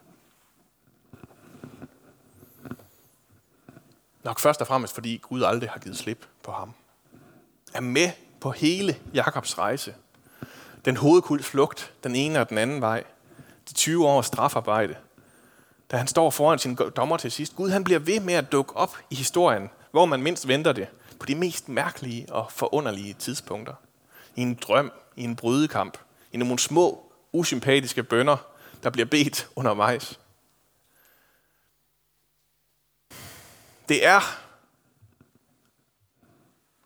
Nok 4.24 4.40
først 4.40 4.62
og 4.62 4.68
fremmest, 4.68 4.94
fordi 4.94 5.18
Gud 5.18 5.44
aldrig 5.44 5.70
har 5.70 5.80
givet 5.80 5.98
slip 5.98 6.26
på 6.44 6.52
ham. 6.52 6.74
Er 7.74 7.82
med 7.82 8.12
på 8.42 8.52
hele 8.52 8.96
Jakobs 9.14 9.58
rejse. 9.58 9.96
Den 10.86 10.98
hovedkult 10.98 11.46
flugt, 11.46 11.94
den 12.04 12.16
ene 12.16 12.40
og 12.40 12.50
den 12.50 12.58
anden 12.58 12.82
vej. 12.82 13.04
De 13.70 13.74
20 13.74 14.08
års 14.08 14.26
strafarbejde. 14.26 14.96
Da 15.92 15.98
han 15.98 16.08
står 16.08 16.30
foran 16.30 16.60
sin 16.60 16.78
dommer 16.96 17.18
til 17.18 17.32
sidst. 17.32 17.56
Gud 17.56 17.70
han 17.70 17.84
bliver 17.84 18.00
ved 18.00 18.20
med 18.20 18.34
at 18.34 18.52
dukke 18.52 18.76
op 18.76 18.98
i 19.10 19.16
historien, 19.16 19.70
hvor 19.92 20.06
man 20.06 20.22
mindst 20.22 20.48
venter 20.48 20.72
det. 20.72 20.88
På 21.20 21.26
de 21.26 21.36
mest 21.36 21.70
mærkelige 21.70 22.34
og 22.34 22.52
forunderlige 22.52 23.14
tidspunkter. 23.14 23.74
I 24.36 24.42
en 24.42 24.54
drøm, 24.54 24.92
i 25.16 25.24
en 25.24 25.36
brydekamp, 25.36 25.98
i 26.32 26.38
nogle 26.38 26.60
små, 26.60 27.12
usympatiske 27.32 28.04
bønder, 28.04 28.38
der 28.84 28.90
bliver 28.90 29.06
bedt 29.06 29.48
undervejs. 29.56 30.20
Det 33.92 34.06
er 34.06 34.40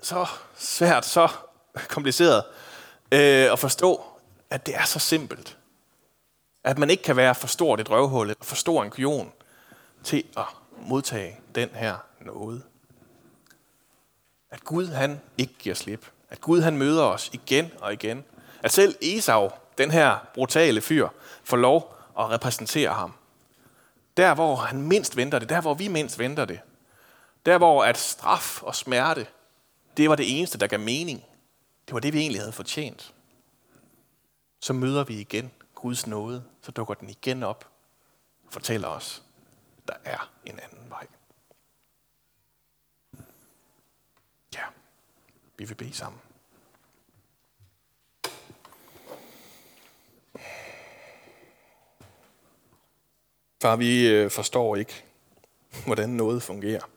så 0.02 0.26
svært, 0.56 1.06
så 1.06 1.28
kompliceret 1.88 2.44
øh, 3.12 3.52
at 3.52 3.60
forstå, 3.60 4.04
at 4.50 4.66
det 4.66 4.76
er 4.76 4.84
så 4.84 5.00
simpelt. 5.00 5.58
At 6.64 6.78
man 6.78 6.90
ikke 6.90 7.04
kan 7.04 7.16
være 7.16 7.36
for 7.36 7.48
stort 7.48 7.80
et 7.80 7.90
røvhul, 7.90 8.36
for 8.42 8.56
stor 8.56 8.84
en 8.84 8.90
kujon 8.90 9.32
til 10.04 10.24
at 10.38 10.46
modtage 10.78 11.40
den 11.56 11.70
her 11.74 11.96
nåde. 12.22 12.62
At 14.50 14.64
Gud 14.64 14.88
han 14.88 15.22
ikke 15.38 15.54
giver 15.60 15.76
slip. 15.76 16.06
At 16.30 16.42
Gud 16.42 16.62
han 16.62 16.78
møder 16.78 17.04
os 17.04 17.30
igen 17.34 17.72
og 17.82 17.94
igen. 17.94 18.24
At 18.64 18.72
selv 18.72 18.96
Esau, 19.02 19.50
den 19.78 19.92
her 19.92 20.18
brutale 20.34 20.82
fyr, 20.82 21.08
får 21.44 21.58
lov 21.58 21.96
at 22.20 22.30
repræsentere 22.30 22.90
ham. 22.90 23.14
Der, 24.18 24.34
hvor 24.34 24.56
han 24.56 24.82
mindst 24.82 25.18
venter 25.18 25.40
det. 25.40 25.50
Der, 25.50 25.62
hvor 25.62 25.74
vi 25.74 25.88
mindst 25.88 26.20
venter 26.20 26.46
det. 26.46 26.60
Der, 27.46 27.58
hvor 27.58 27.84
at 27.84 27.98
straf 27.98 28.64
og 28.64 28.76
smerte, 28.76 29.28
det 29.98 30.10
var 30.10 30.16
det 30.16 30.40
eneste, 30.40 30.58
der 30.58 30.68
gav 30.68 30.80
mening. 30.80 31.26
Det 31.88 31.94
var 31.94 32.00
det, 32.00 32.14
vi 32.14 32.20
egentlig 32.20 32.42
havde 32.42 32.52
fortjent. 32.52 33.14
Så 34.60 34.74
møder 34.74 35.04
vi 35.04 35.20
igen 35.20 35.52
Guds 35.76 36.08
nåde. 36.08 36.44
Så 36.62 36.72
dukker 36.72 36.94
den 36.94 37.10
igen 37.10 37.44
op 37.44 37.72
og 38.48 38.54
fortæller 38.54 38.88
os, 38.88 39.24
der 39.88 39.94
er 40.04 40.32
en 40.46 40.60
anden 40.60 40.90
vej. 40.90 41.08
Ja, 44.56 44.64
vi 45.58 45.66
vil 45.66 45.76
bede 45.76 45.94
sammen. 45.94 46.22
Far, 53.62 53.76
vi 53.76 54.08
øh, 54.08 54.32
forstår 54.32 54.76
ikke, 54.76 55.04
hvordan 55.86 56.10
noget 56.10 56.44
fungerer. 56.44 56.95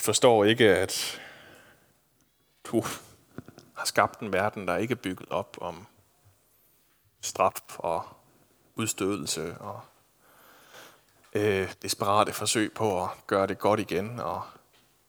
De 0.00 0.04
forstår 0.04 0.44
ikke, 0.44 0.76
at 0.76 1.20
du 2.64 2.84
har 3.74 3.84
skabt 3.84 4.20
en 4.20 4.32
verden, 4.32 4.68
der 4.68 4.76
ikke 4.76 4.92
er 4.92 4.96
bygget 4.96 5.28
op 5.28 5.56
om 5.60 5.86
straf 7.20 7.78
og 7.78 8.08
udstødelse 8.74 9.58
og 9.58 9.80
øh, 11.32 11.74
desperate 11.82 12.32
forsøg 12.32 12.72
på 12.72 13.04
at 13.04 13.10
gøre 13.26 13.46
det 13.46 13.58
godt 13.58 13.80
igen, 13.80 14.20
og 14.20 14.42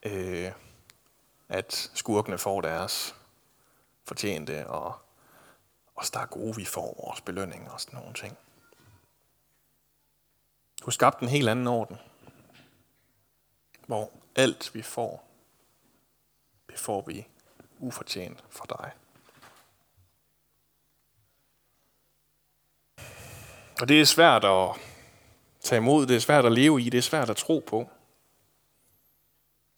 øh, 0.03 0.51
at 1.49 1.91
skurkene 1.93 2.37
får 2.37 2.61
deres 2.61 3.15
fortjente, 4.03 4.67
og 4.67 4.95
os, 5.95 6.11
der 6.11 6.19
er 6.19 6.25
gode, 6.25 6.55
vi 6.55 6.65
får 6.65 7.03
vores 7.05 7.21
belønning 7.21 7.71
og 7.71 7.81
sådan 7.81 7.99
nogle 7.99 8.13
ting. 8.13 8.37
Du 10.79 10.85
har 10.85 10.91
skabt 10.91 11.19
en 11.19 11.27
helt 11.27 11.49
anden 11.49 11.67
orden, 11.67 11.97
hvor 13.87 14.11
alt 14.35 14.75
vi 14.75 14.81
får, 14.81 15.23
det 16.69 16.79
får 16.79 17.03
vi 17.07 17.27
ufortjent 17.79 18.43
fra 18.49 18.65
dig. 18.69 18.91
Og 23.81 23.87
det 23.87 24.01
er 24.01 24.05
svært 24.05 24.45
at 24.45 24.69
tage 25.61 25.77
imod, 25.77 26.07
det 26.07 26.15
er 26.15 26.19
svært 26.19 26.45
at 26.45 26.51
leve 26.51 26.81
i, 26.81 26.89
det 26.89 26.97
er 26.97 27.01
svært 27.01 27.29
at 27.29 27.37
tro 27.37 27.63
på. 27.67 27.89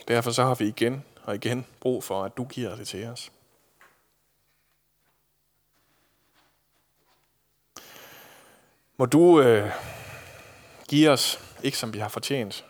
Derfor 0.08 0.32
så 0.32 0.44
har 0.44 0.56
vi 0.56 0.68
igen 0.68 1.04
og 1.24 1.36
igen 1.36 1.66
brug 1.80 2.04
for, 2.04 2.24
at 2.24 2.38
du 2.38 2.46
giver 2.46 2.76
det 2.76 2.88
til 2.88 3.08
os. 3.08 3.32
Må 8.98 9.06
du 9.06 9.42
øh, 9.42 9.72
give 10.90 11.10
os, 11.10 11.40
ikke 11.64 11.78
som 11.78 11.94
vi 11.94 12.00
har 12.00 12.10
fortjent, 12.10 12.66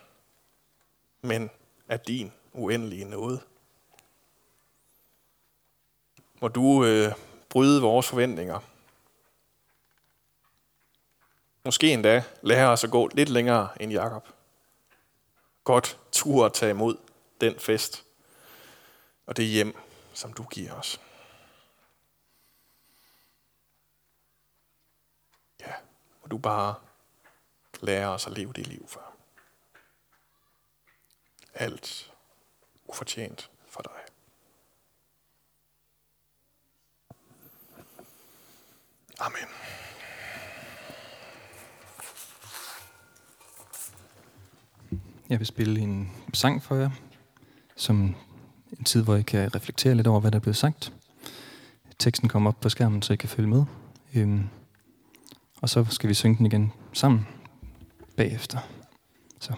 men 1.20 1.50
af 1.88 2.00
din 2.00 2.32
uendelige 2.52 3.04
nåde. 3.04 3.42
Må 6.40 6.48
du 6.48 6.84
øh, 6.84 7.12
bryde 7.48 7.82
vores 7.82 8.08
forventninger. 8.08 8.60
Måske 11.64 11.92
endda 11.92 12.24
lære 12.42 12.68
os 12.68 12.84
at 12.84 12.90
gå 12.90 13.08
lidt 13.14 13.28
længere 13.28 13.82
end 13.82 13.92
Jakob. 13.92 14.28
Godt 15.64 15.98
tur 16.12 16.46
at 16.46 16.52
tage 16.52 16.70
imod 16.70 16.96
den 17.40 17.58
fest 17.58 18.04
og 19.26 19.36
det 19.36 19.46
hjem, 19.46 19.76
som 20.12 20.32
du 20.32 20.44
giver 20.44 20.72
os. 20.72 21.00
Ja, 25.60 25.72
må 26.22 26.26
du 26.26 26.38
bare 26.38 26.74
lære 27.80 28.08
os 28.08 28.26
at 28.26 28.32
leve 28.32 28.52
det 28.52 28.66
liv 28.66 28.88
for 28.88 29.13
alt 31.54 32.12
ufortjent 32.88 33.50
for 33.66 33.82
dig. 33.82 33.92
Amen. 39.18 39.48
Jeg 45.28 45.38
vil 45.38 45.46
spille 45.46 45.80
en 45.80 46.10
sang 46.32 46.62
for 46.62 46.74
jer, 46.74 46.90
som 47.76 48.14
en 48.78 48.84
tid, 48.84 49.02
hvor 49.02 49.16
I 49.16 49.22
kan 49.22 49.54
reflektere 49.54 49.94
lidt 49.94 50.06
over, 50.06 50.20
hvad 50.20 50.30
der 50.30 50.38
er 50.38 50.40
blevet 50.42 50.56
sagt. 50.56 50.92
Teksten 51.98 52.28
kommer 52.28 52.50
op 52.50 52.60
på 52.60 52.68
skærmen, 52.68 53.02
så 53.02 53.12
I 53.12 53.16
kan 53.16 53.28
følge 53.28 53.48
med. 53.48 53.64
Øhm, 54.14 54.48
og 55.62 55.68
så 55.68 55.84
skal 55.90 56.08
vi 56.08 56.14
synge 56.14 56.38
den 56.38 56.46
igen 56.46 56.72
sammen 56.92 57.26
bagefter. 58.16 58.58
Så. 59.40 59.54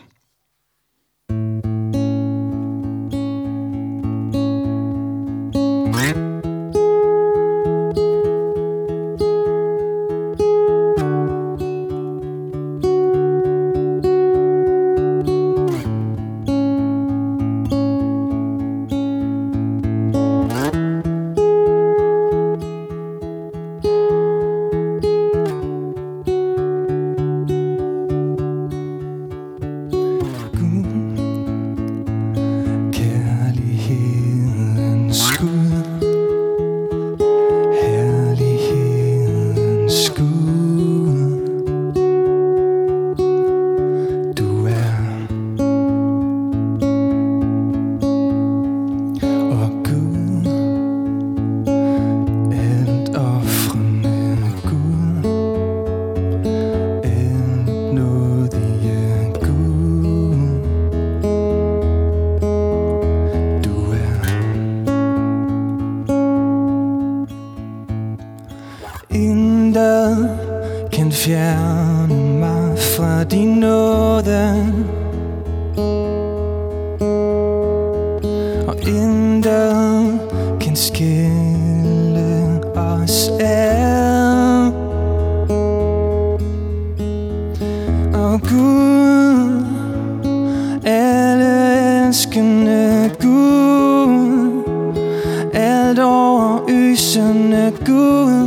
Overøsende 96.57 97.73
Gud. 97.87 98.47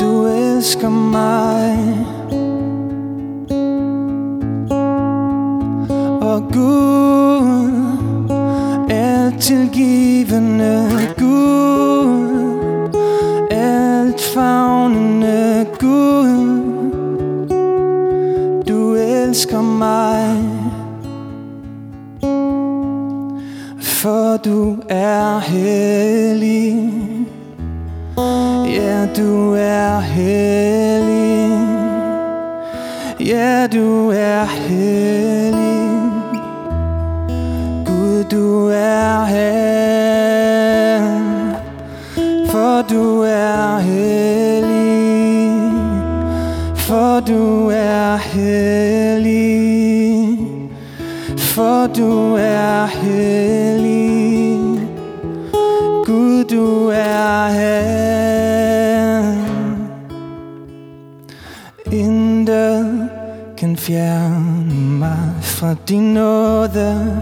Du 0.00 0.26
elsker 0.26 0.88
mig. 0.88 1.93
For 24.04 24.36
du 24.36 24.76
er 24.88 25.38
hellig. 25.38 26.76
Ja, 28.76 29.06
du 29.16 29.54
er 29.54 30.00
hellig. 30.00 31.58
Ja, 33.20 33.66
du 33.66 34.10
er 34.10 34.44
hellig. 34.44 36.10
Gud, 37.86 38.24
du 38.24 38.68
er 38.68 39.24
her. 39.24 41.00
For 42.50 42.82
du 42.90 43.22
er 43.22 43.78
hellig. 43.78 45.72
For 46.76 47.20
du 47.20 47.68
er 47.68 48.16
hellig. 48.16 49.58
For 51.38 51.86
du 51.86 52.34
er 52.34 52.86
hellig. 52.86 53.63
Gud, 56.34 56.44
du 56.44 56.88
er 56.88 57.48
her. 57.48 59.22
Intet 61.92 63.08
kan 63.56 63.76
fjerne 63.76 64.74
mig 64.74 65.32
fra 65.40 65.74
din 65.88 66.14
nåde. 66.14 67.18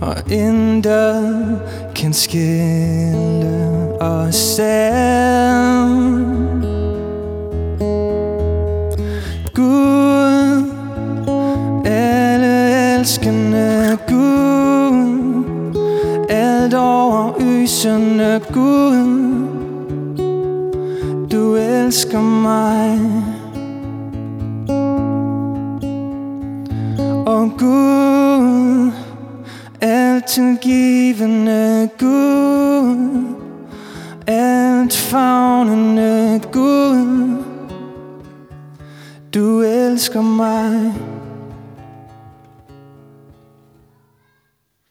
Og 0.00 0.32
intet 0.32 1.58
kan 1.94 2.12
skille 2.12 4.02
os 4.02 4.34
selv. 4.34 5.47
Lysende 17.78 18.40
Gud 18.52 19.38
Du 21.30 21.54
elsker 21.54 22.20
mig. 22.20 23.00
Og 27.26 27.50
Gud 27.58 28.92
alt 29.80 30.24
tilgivende 30.24 31.88
Gud 31.98 33.24
Alt 34.26 34.96
fagnende 34.96 36.40
Gud. 36.52 37.36
Du 39.34 39.60
elsker 39.60 40.20
mig. 40.20 40.94